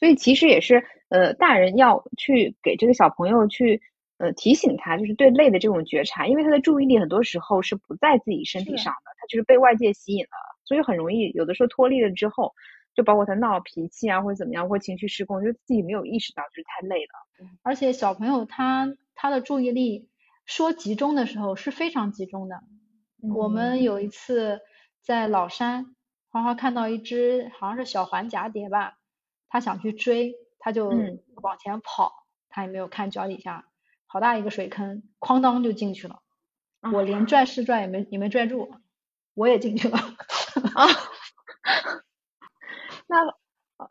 [0.00, 3.80] 所以其实也是，呃，大人要去给这个小朋友去。
[4.22, 12.52] 呃，提醒他就是对累的这种觉察，因为他的注意力很多时候是不在自己身体上的，他就是被外界吸引了，所以很容易有的时候脱力了之后，
[12.94, 17.48] 就包括他闹脾气啊或者怎么样，或情绪失控，就自己没有意识到就是太累了。
[17.62, 20.10] 而且小朋友他他的注意力
[20.44, 22.56] 说集中的时候是非常集中的。
[23.34, 24.60] 我们有一次
[25.00, 25.96] 在老山，
[26.28, 28.98] 花花看到一只好像是小环蛱蝶吧，
[29.50, 30.88] 他想去追，他就
[31.34, 33.66] 往前跑，他也没有看脚底下。
[34.06, 36.20] 好大一个水坑，哐当就进去了，
[36.92, 38.74] 我连拽是拽也没也没拽住，
[39.34, 39.98] 我也进去了。
[39.98, 40.86] 啊，
[43.06, 43.24] 那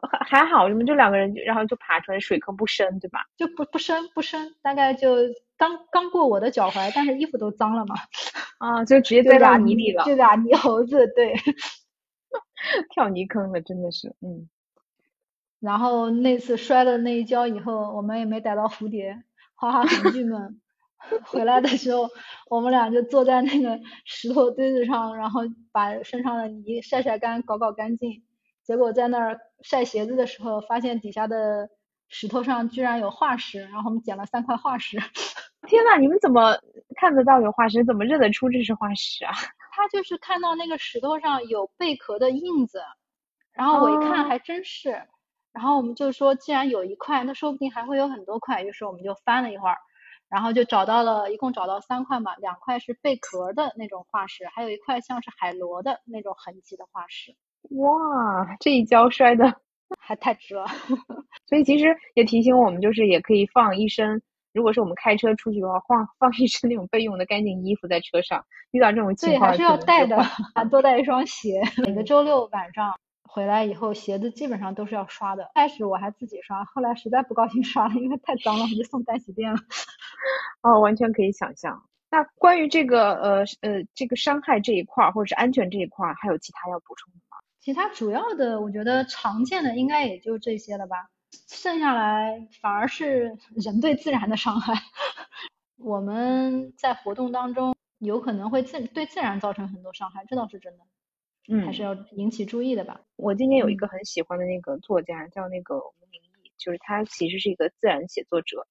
[0.09, 3.27] 还还好，你们就两个人，然后就爬出来，水坑不深，对吧？
[3.37, 5.15] 就不不深不深，大概就
[5.57, 7.95] 刚刚过我的脚踝，但是衣服都脏了嘛。
[8.57, 11.33] 啊，就直接掉到泥里了，就俩泥猴子，对，
[12.93, 14.49] 跳泥坑了，真的是，嗯。
[15.59, 19.23] 然后那次摔了那一跤以后，我们也没逮到蝴蝶。
[19.55, 20.61] 花花很郁闷，
[21.25, 22.09] 回来的时候，
[22.49, 25.41] 我们俩就坐在那个石头堆子上，然后
[25.73, 28.23] 把身上的泥晒晒干，搞搞干净。
[28.63, 31.69] 结果在那儿晒鞋子的时候，发现底下的
[32.07, 34.97] 石头上居然有化石，然后我们捡了三块化石。
[35.67, 36.57] 天呐，你们怎么
[36.95, 37.83] 看得到有化石？
[37.83, 39.33] 怎么认得出这是化石啊？
[39.75, 42.81] 他就是看到那个石头上有贝壳的印子，
[43.51, 45.03] 然后我一看还真是。
[45.51, 48.61] 然后我们就说，既然有一块，那说不定还会有很多块。
[48.63, 49.77] 于是我们就翻了一会儿，
[50.29, 57.35] 然后就找到了一共找到三块嘛，两块是贝壳的那种化石，还有一块像是海螺的那种痕迹的化石。
[57.71, 59.53] 哇，这一跤摔的
[59.99, 60.65] 还太值了。
[61.49, 64.21] 所以其实也提醒我们，就是也可以放一身，
[64.53, 68.45] 如果是我们开车出去的话，放 放一身那种备用的干净衣服在车上。
[68.71, 70.23] 遇到这种情况，对，还是要带的，
[70.69, 71.59] 多带一双鞋。
[71.83, 72.95] 每个周六晚上。
[73.31, 75.51] 回来以后，鞋子基本上都是要刷的。
[75.53, 79.59] 开始我还自己刷，后来实在不高兴刷了，因为太脏了，我就送干洗店了。
[80.63, 81.83] 哦，完全可以想象。
[82.09, 87.37] 那关于这个呃呃这个伤害这一块儿，或者是安全这一块儿，还有其他要补充的吗？
[87.59, 91.09] 其他主要的，我觉得常见的应该也就这些了吧。
[91.47, 94.73] 剩下来反而是人对自然的伤害。
[95.77, 100.83] 我们在活动当中有可能会自对自然造成很多伤害，这倒是真的。
[101.47, 103.01] 嗯，还是要引起注意的吧。
[103.15, 108.67] 我今年有一个很喜欢的那个作家，叫那个吴明义，就是他其实是一个自然写作者，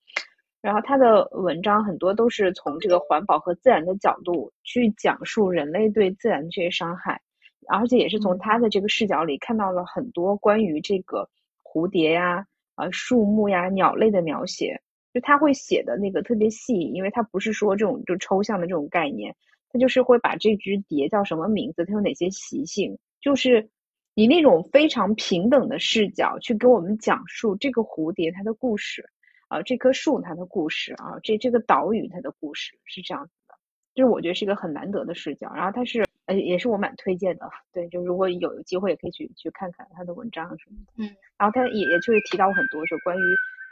[0.61, 7.21] 然后他的文章很多都是从这个环保和自然的角度去讲述人类对自然这些伤害，
[7.69, 11.29] 而且也是从他的这个视角里看到了很多关于这个
[11.64, 12.47] 蝴蝶呀、
[12.77, 14.81] 啊树木呀、鸟类的描写，
[15.12, 19.35] 就他会写的那个特别细，因为他不是说这种就抽象的这种概念。
[19.71, 23.69] 他就是会把这只蝶叫什么名字，它有哪些习性，就是
[24.14, 29.09] 以那种非常平等的视角去给我们讲述这个蝴蝶它的故事，
[29.49, 33.55] 啊，这棵树它的故事，啊，这这个岛屿它的故事是这样子的，
[33.95, 35.53] 就是我觉得是一个很难得的视角。
[35.55, 40.93] 然后它是，呃，也是我蛮推荐的，对，就如果有机会也可以去去看看他的文章什么的。
[40.97, 43.23] 嗯，然后他也也就是提到很多，就关于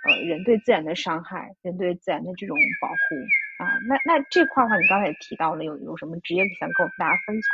[0.09, 2.97] 呃人对自然的伤害，人对自然的这种保护。
[3.59, 7.49] 啊，那那这块的话，你刚才也提到了，有有什么职业想跟我们大家分享？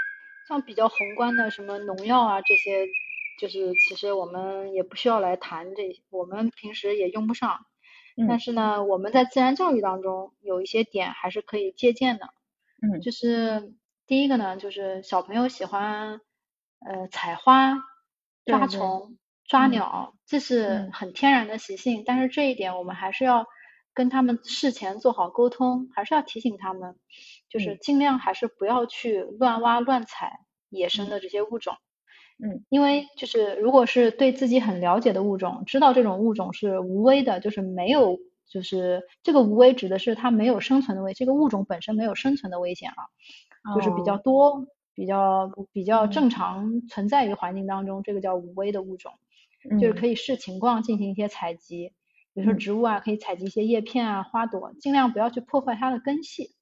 [0.48, 2.86] 像比较宏观的什么农药啊这些，
[3.38, 7.66] 就是其实我们也不需要来谈这些，我们平时也用不上。
[8.28, 12.26] 但是呢，我们在自然教育当中有一些点还是可以借鉴的。
[12.82, 13.00] 嗯。
[13.00, 13.72] 就是
[14.06, 16.20] 第一个呢，就是小朋友喜欢
[16.84, 17.72] 呃采花、
[18.44, 22.02] 抓虫、抓鸟，这是很天然的习性。
[22.04, 23.46] 但是这一点我们还是要
[23.94, 26.96] 跟他们事前做好沟通，还是要提醒他们，
[27.48, 31.74] 就是尽量还是不要去乱挖乱采野生的这些物种。
[32.42, 38.18] 嗯，因为就是如果是对自己很了解的物种，知道这种物种是无危的，就是没有，
[38.48, 49.12] 就是这个无危指的是它没有生存的危，这个物种本身没有生存的危险啊，就是比较多，比较比较正常存在于环境当中，这个叫无危的物种，
[49.80, 51.92] 就是可以视情况进行一些采集，
[52.34, 56.54] 比如说植物啊，可以采集一些叶片啊、花朵，尽量不要去破坏它的根系。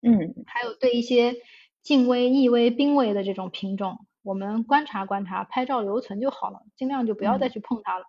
[0.00, 1.34] 嗯，还有对一些
[1.82, 4.06] 近危、易危、濒危的这种品种。
[4.22, 8.04] 我们观察观察，拍照留存就好了，尽量就不要再去碰它了。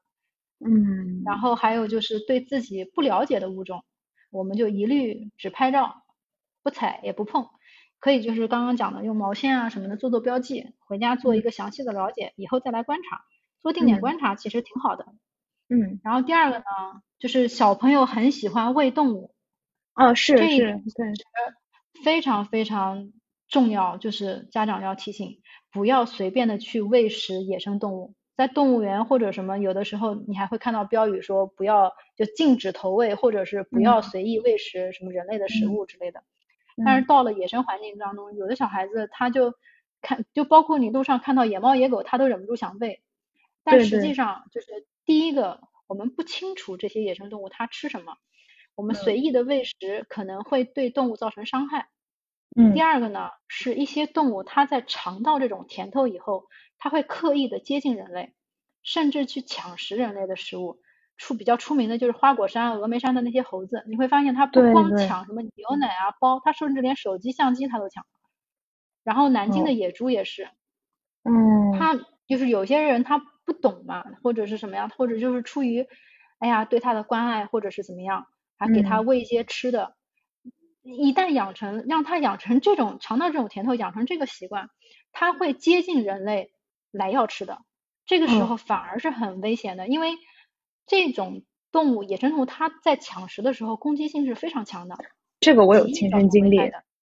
[0.59, 3.83] 嗯，然后还有就是对自己不了解的物种，
[4.29, 6.03] 我们就一律只拍照，
[6.61, 7.47] 不采也不碰。
[7.99, 13.21] 可以就是刚刚讲的用毛线啊什么的做做标记，回家做一个详细的了解，以后再来观察，
[13.61, 15.05] 做定点观察其实挺好的。
[15.07, 15.19] 嗯，
[16.03, 16.63] 然后第二个呢，
[17.19, 19.33] 就是小朋友很喜欢喂动物。
[19.93, 20.57] 哦，是是，
[20.95, 21.13] 对，
[22.03, 23.11] 非常非常
[23.47, 25.41] 重要，就是家长要提醒。
[25.71, 36.23] 不要随便的去喂食野生动物，在动物园或者什么，有的时候你还会看到标语说不要就禁止投喂，或者是不要随意喂食什么人类的食物之类的。
[36.83, 39.53] 但是到了野生环境当中，有的小孩子他就
[40.01, 43.01] 看，就包括你路上看到野猫野狗，他都忍不住想喂。
[43.63, 44.67] 但实际上就是
[45.09, 48.17] 第一个，我们不清楚这些野生动物它吃什么，
[48.75, 51.89] 我们随意的喂食可能会对动物造成伤害。
[52.55, 56.45] 嗯，第二个呢，是一些动物它在尝到这种甜头以后，
[56.77, 58.35] 它会刻意的接近人类，
[58.83, 60.79] 甚至去抢食人类的食物。
[61.17, 68.05] 出比较出名的就是花果山、峨眉山的那些猴子，你会发现它不光抢什么牛奶啊、包，它甚至连手机、相机它都抢。
[69.03, 70.49] 然后南京的野猪也是，
[71.23, 73.19] 嗯，它就是有些人他
[73.49, 75.87] 不懂嘛，或者是什么样，或者就是出于
[76.37, 78.27] 哎呀对它的关爱，或者是怎么样，
[78.59, 79.95] 还给它喂一些吃的。
[80.83, 84.69] 一旦养成，让他养成这种尝到这种甜头，养成这个习惯，
[85.11, 86.51] 他会接近人类
[86.91, 87.57] 来要吃的。
[88.05, 90.11] 这个时候反而是很危险的，因为
[90.85, 91.41] 这种
[91.71, 94.95] 动物，野生动物，它在抢食的时候攻击性是非常强的。
[95.39, 96.59] 这个我有亲身经历。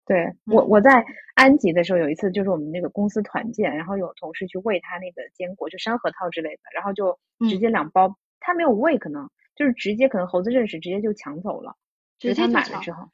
[0.08, 1.04] 对我，我在
[1.34, 7.16] 安吉的时候有一次，就是我们那个公司团建，然后有同事去喂他那个坚果，就山核桃之类的，然后就
[7.48, 11.76] 直接两包，他没有喂，可能就是直接可能猴子认识，直接就抢走了，
[12.18, 13.06] 直接买了之后。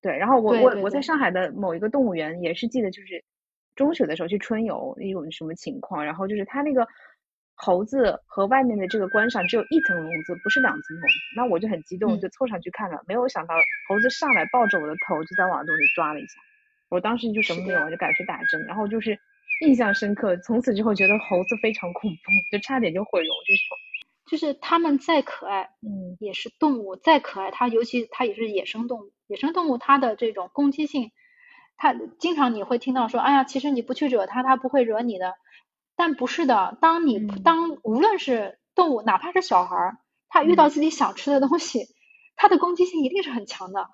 [0.00, 1.18] 对，然后我我我在上。
[1.18, 3.22] 海的某一个动物园也是记得，就是
[3.74, 6.86] 中学的时候去春游一种什么情况，然后就是它那个
[7.60, 13.54] 猴子和外面的这个观赏只有一层笼子，不是两层笼子，那我就很激动，就凑上去看了，没有想到
[13.88, 16.34] 猴子上来抱着我的头就在往洞里抓了一下，
[16.88, 19.18] 我当时就什么没有，我就赶去打针，然后就是
[19.66, 23.76] 印象深刻，从此之后觉得猴子非常恐怖，就差点就毁容这种。
[24.30, 29.10] 就是它们再可爱，嗯，也是动物，再可爱，它尤其它也是野生动物。
[29.26, 31.10] 野生动物它的这种攻击性，
[31.76, 35.34] 它经常你会听到说，哎呀，其实你不去惹它，它不会惹你的。
[35.98, 41.88] 但不是的，当你当无论是动物，哪怕是小孩儿，他遇到自己想吃的东西，
[42.36, 43.88] 他的攻击性一定是很强的。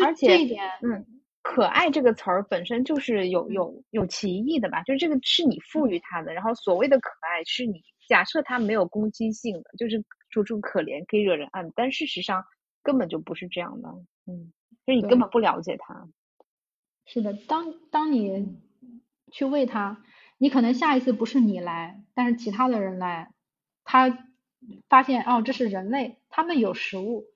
[0.00, 1.04] 而且这一点，嗯，
[1.42, 4.84] 可爱这个词儿本身就是有有有歧义的吧？
[4.84, 7.82] 就是这个是你赋予它的，然后所谓的可爱是你。
[8.08, 12.44] 假设它没有攻击性的，就是楚楚可怜，可以惹人爱，但事实上
[12.82, 13.88] 根本就不是这样的，
[14.26, 14.52] 嗯，
[14.86, 16.08] 就是你根本不了解它。
[17.04, 18.56] 是的，当当你
[19.32, 20.02] 去喂它，
[20.38, 23.32] 你可能下一次不是你来，但是其他的人来，
[23.84, 24.26] 他
[24.88, 27.26] 发现哦这是人类，他们有食物，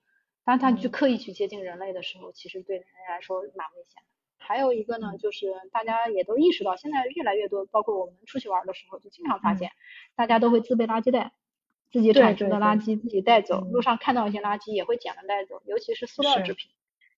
[0.45, 4.07] 当他去刻意去接近人类的时候，其实对人类来说蛮危险的。
[4.37, 9.71] 还有一个呢，就是大家也都意识到，现在越来越多，包括我们出去玩的时候，就经常发现，
[10.15, 11.31] 大家都会自备垃圾袋，
[11.91, 16.71] 自己产生的垃圾自己带走，路上看到一些垃圾也会捡了带走，尤其是塑料制品。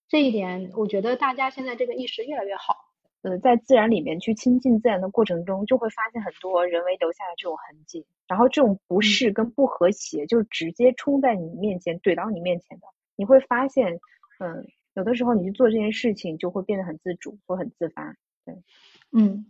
[0.07, 2.84] 这一点，我觉得大家现在这个意识越来越好。
[3.25, 12.85] 呃，在自然里面去亲近自然的过程中，就会发现很多人为留下的这种痕迹，然后这种不适跟不和谐，就直接冲在你面前怼到你面前的，
[13.15, 13.99] 你会发现，
[14.39, 14.67] 嗯。
[14.95, 18.15] 有的时候你去做这件事情就会变得很自主或很自发，
[18.45, 18.55] 对，
[19.11, 19.45] 嗯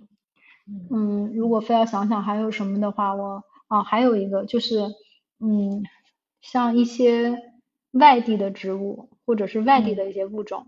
[0.89, 4.79] 嗯，如果非要想想还有什么的话，我啊还有一个就是，
[5.39, 5.83] 嗯，
[6.41, 7.37] 像一些
[7.91, 10.65] 外地的植物或者是外地的一些物种，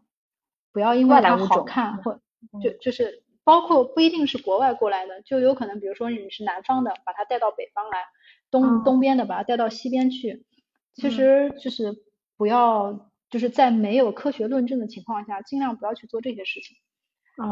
[0.71, 2.21] 不要因为它好看或
[2.61, 8.05] 就就是包括不一定是国外过来的，就有可能比如说你是南方的，把它带到北方来，
[8.51, 10.45] 东东边的把它带到西边去，
[10.93, 11.95] 其实就是
[12.37, 13.11] 不要。
[13.29, 16.77] 就是在没有科学论证的情况下，尽量不要去做这些事情。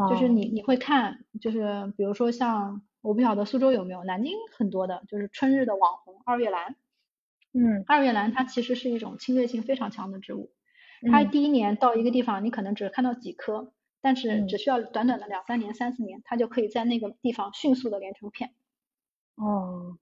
[0.08, 6.76] 就是你你会看，就是比如说像我不晓得苏州有没有，南京很多的，就是春日的网红二月兰。
[7.52, 10.50] 嗯，二月兰它其实是一种侵略性非常强的植物，
[11.12, 13.74] 它第一年到一个地方，你可能只看到几棵，
[14.06, 18.54] 但是只需要短短的两三年、三四年，它就可以在那个地方迅速的连成片。
[19.34, 19.98] 哦，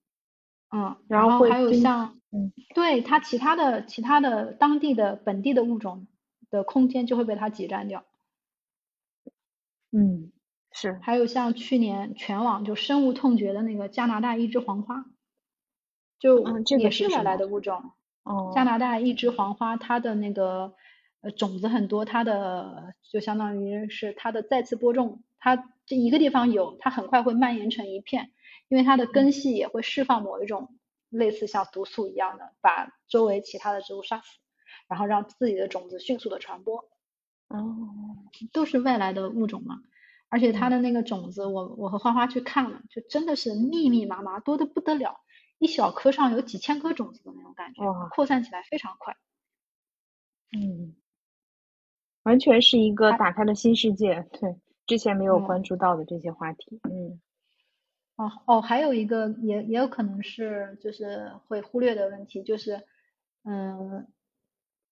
[0.70, 6.06] 嗯，然后还有像，嗯，对它其他的其他的当地的本地的物种
[6.51, 8.05] 的空间就会被它挤占掉。
[9.90, 10.32] 嗯，
[10.70, 10.98] 是。
[11.01, 15.06] 还有像去年全网就深恶痛绝的那个加拿大一枝黄花。
[16.18, 16.44] 就
[16.78, 20.74] 也是外来的物种，哦，加拿大一枝黄花，它的那个
[21.24, 25.56] 呃种子很多，它的就相当于是它的再次播种，它
[25.86, 28.30] 这一个地方有，它很快会蔓延成一片，
[28.68, 30.78] 因为它的根系也会释放某一种
[31.09, 34.38] 类似像毒素一样的，把周围其他的植物杀死，
[34.88, 36.88] 然后让自己的种子迅速的传播。
[37.48, 37.59] 哦，
[38.52, 39.76] 都是外来的物种嘛，
[40.28, 45.20] 而且它的那个种子，我我和花花去看了，就真的是密密麻麻，多的不得了。
[45.59, 49.16] 一小颗上有几千颗种子的那种感觉，扩散起来非常快。
[50.52, 50.94] 嗯，
[52.24, 54.56] 完全是一个打开了新世界，对
[54.86, 56.80] 之前没有关注到的这些话题。
[56.90, 57.20] 嗯，
[58.16, 62.82] 哦哦，还有一个也也有可能是就是会忽略的问题，就是
[63.44, 64.06] 嗯，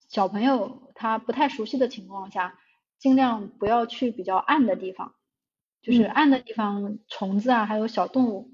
[0.08, 2.58] 小朋友他不太熟悉的情况下，
[2.98, 5.14] 尽量不要去比较暗的地方，
[5.82, 8.50] 就是暗的地方，虫子啊，还有小动物。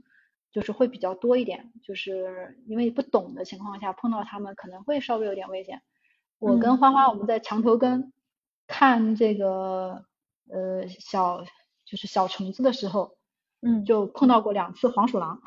[0.51, 5.83] 就是会比较多一点，就是因为不懂的情况下碰到它们可能会稍微有点危险。
[6.39, 8.15] 我跟花花我们在墙头根
[8.69, 10.05] 看这个
[10.49, 11.43] 呃小
[11.85, 13.17] 就是小虫子的时候，
[13.63, 15.41] 嗯，就碰到过两次黄鼠狼。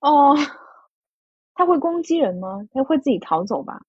[0.00, 0.36] 哦，
[1.54, 2.68] 它会攻击人吗？
[2.72, 3.80] 它会自己逃走吧？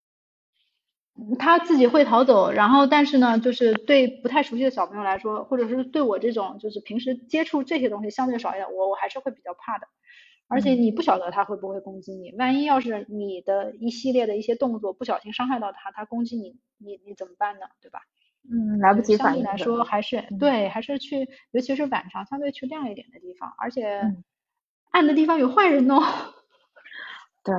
[1.37, 9.87] 它自己会逃走，然后但是呢，就是对不太熟悉的小朋友来说，或者是对我这种就是平时接触这些东西相对少一点，我我还是会比较怕的。
[10.47, 17.67] 而且你不晓得它会不会攻击你，万一要是你的一系列的一些动作不小心伤害到它，它攻击你，你你怎么办呢？
[17.81, 17.99] 对吧？
[18.51, 19.43] 嗯，来不及反应。
[19.43, 24.01] 相对来说还是对，还是去，尤其是晚上，相对去亮一点的地方，而且
[24.91, 25.99] 暗的地方有坏人哦。
[27.43, 27.55] 对，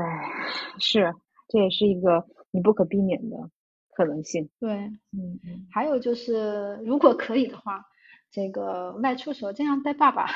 [0.78, 1.14] 是，
[1.48, 3.50] 这也是一个你不可避免的
[3.96, 4.48] 可能性。
[4.60, 4.70] 对，
[5.12, 5.66] 嗯嗯。
[5.72, 7.84] 还有就是，如果可以的话，
[8.30, 10.28] 这个外出时候尽量带爸爸。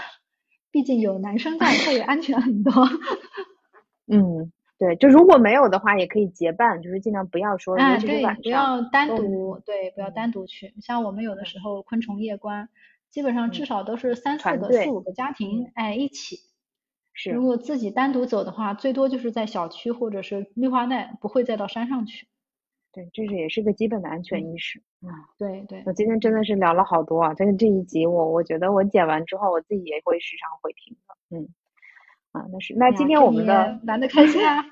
[0.71, 2.73] 毕竟有男生在，他也安全很多。
[4.11, 4.51] 嗯，
[4.85, 10.75] 对，就如果没有的话，也可以结伴，就是尽量不要说，哎，对，不要单独，对，不要单独去。
[10.83, 12.69] 像我们有的时候昆虫夜观，
[13.11, 16.37] 基本上至少都是三四个、四五个家庭，哎，一起。
[17.15, 17.31] 是。
[17.31, 22.27] 如果自己单独走的话，最多就是在小区或者是绿化带，不会再到山上去。
[22.93, 25.11] 对，这是也是个基本的安全意识啊。
[25.39, 27.35] 对对，我今天真的是聊了好多啊！
[27.37, 31.37] 但是这一集，我我觉得我剪完之后，我自己也会时常会听的。
[31.37, 31.49] 嗯，
[32.31, 34.65] 啊，那是那今天我们的玩的开心啊！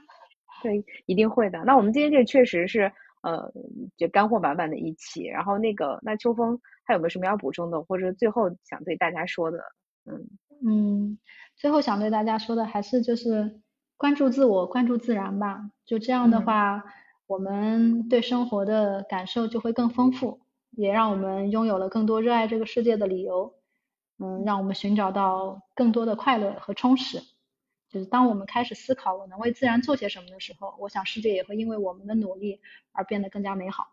[0.62, 1.62] 对，一定会的。
[1.64, 2.90] 那我们今天这确实是
[3.22, 3.52] 呃，
[3.96, 5.24] 就干货满满的一期。
[5.24, 9.58] 然后那个，那秋风还有没有什么要补充的，或者最后想对大家说的？
[10.06, 10.26] 嗯
[10.64, 11.18] 嗯，
[11.56, 13.60] 最后想对大家说的还是就是
[13.96, 15.70] 关注自我，关注自然吧。
[15.84, 16.84] 就这样的话。
[17.28, 20.40] 我们对生活的感受就会更丰富，
[20.72, 23.54] 也让我们拥有了更多热爱这个世界的理由。
[24.18, 27.22] 嗯，让我们寻找到更多的快乐和充实。
[27.92, 32.60] 就是当我们开始思考我能为自然做些什么的时候，我想世界也会因为我们的努力
[32.92, 33.88] 而变得更加美好。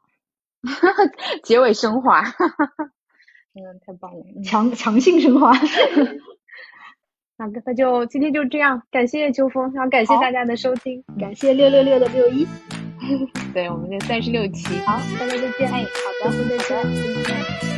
[1.44, 2.22] 结尾升华，
[3.54, 5.52] 嗯，太棒了，强强性升华。
[7.38, 12.48] 那那就今天就这样，感谢秋风，然后感谢大家的收听，感谢六六六的六一。
[13.54, 15.72] 对，我们就三十六期，好，大家再见。
[15.72, 17.69] 哎，好的，再见，再见。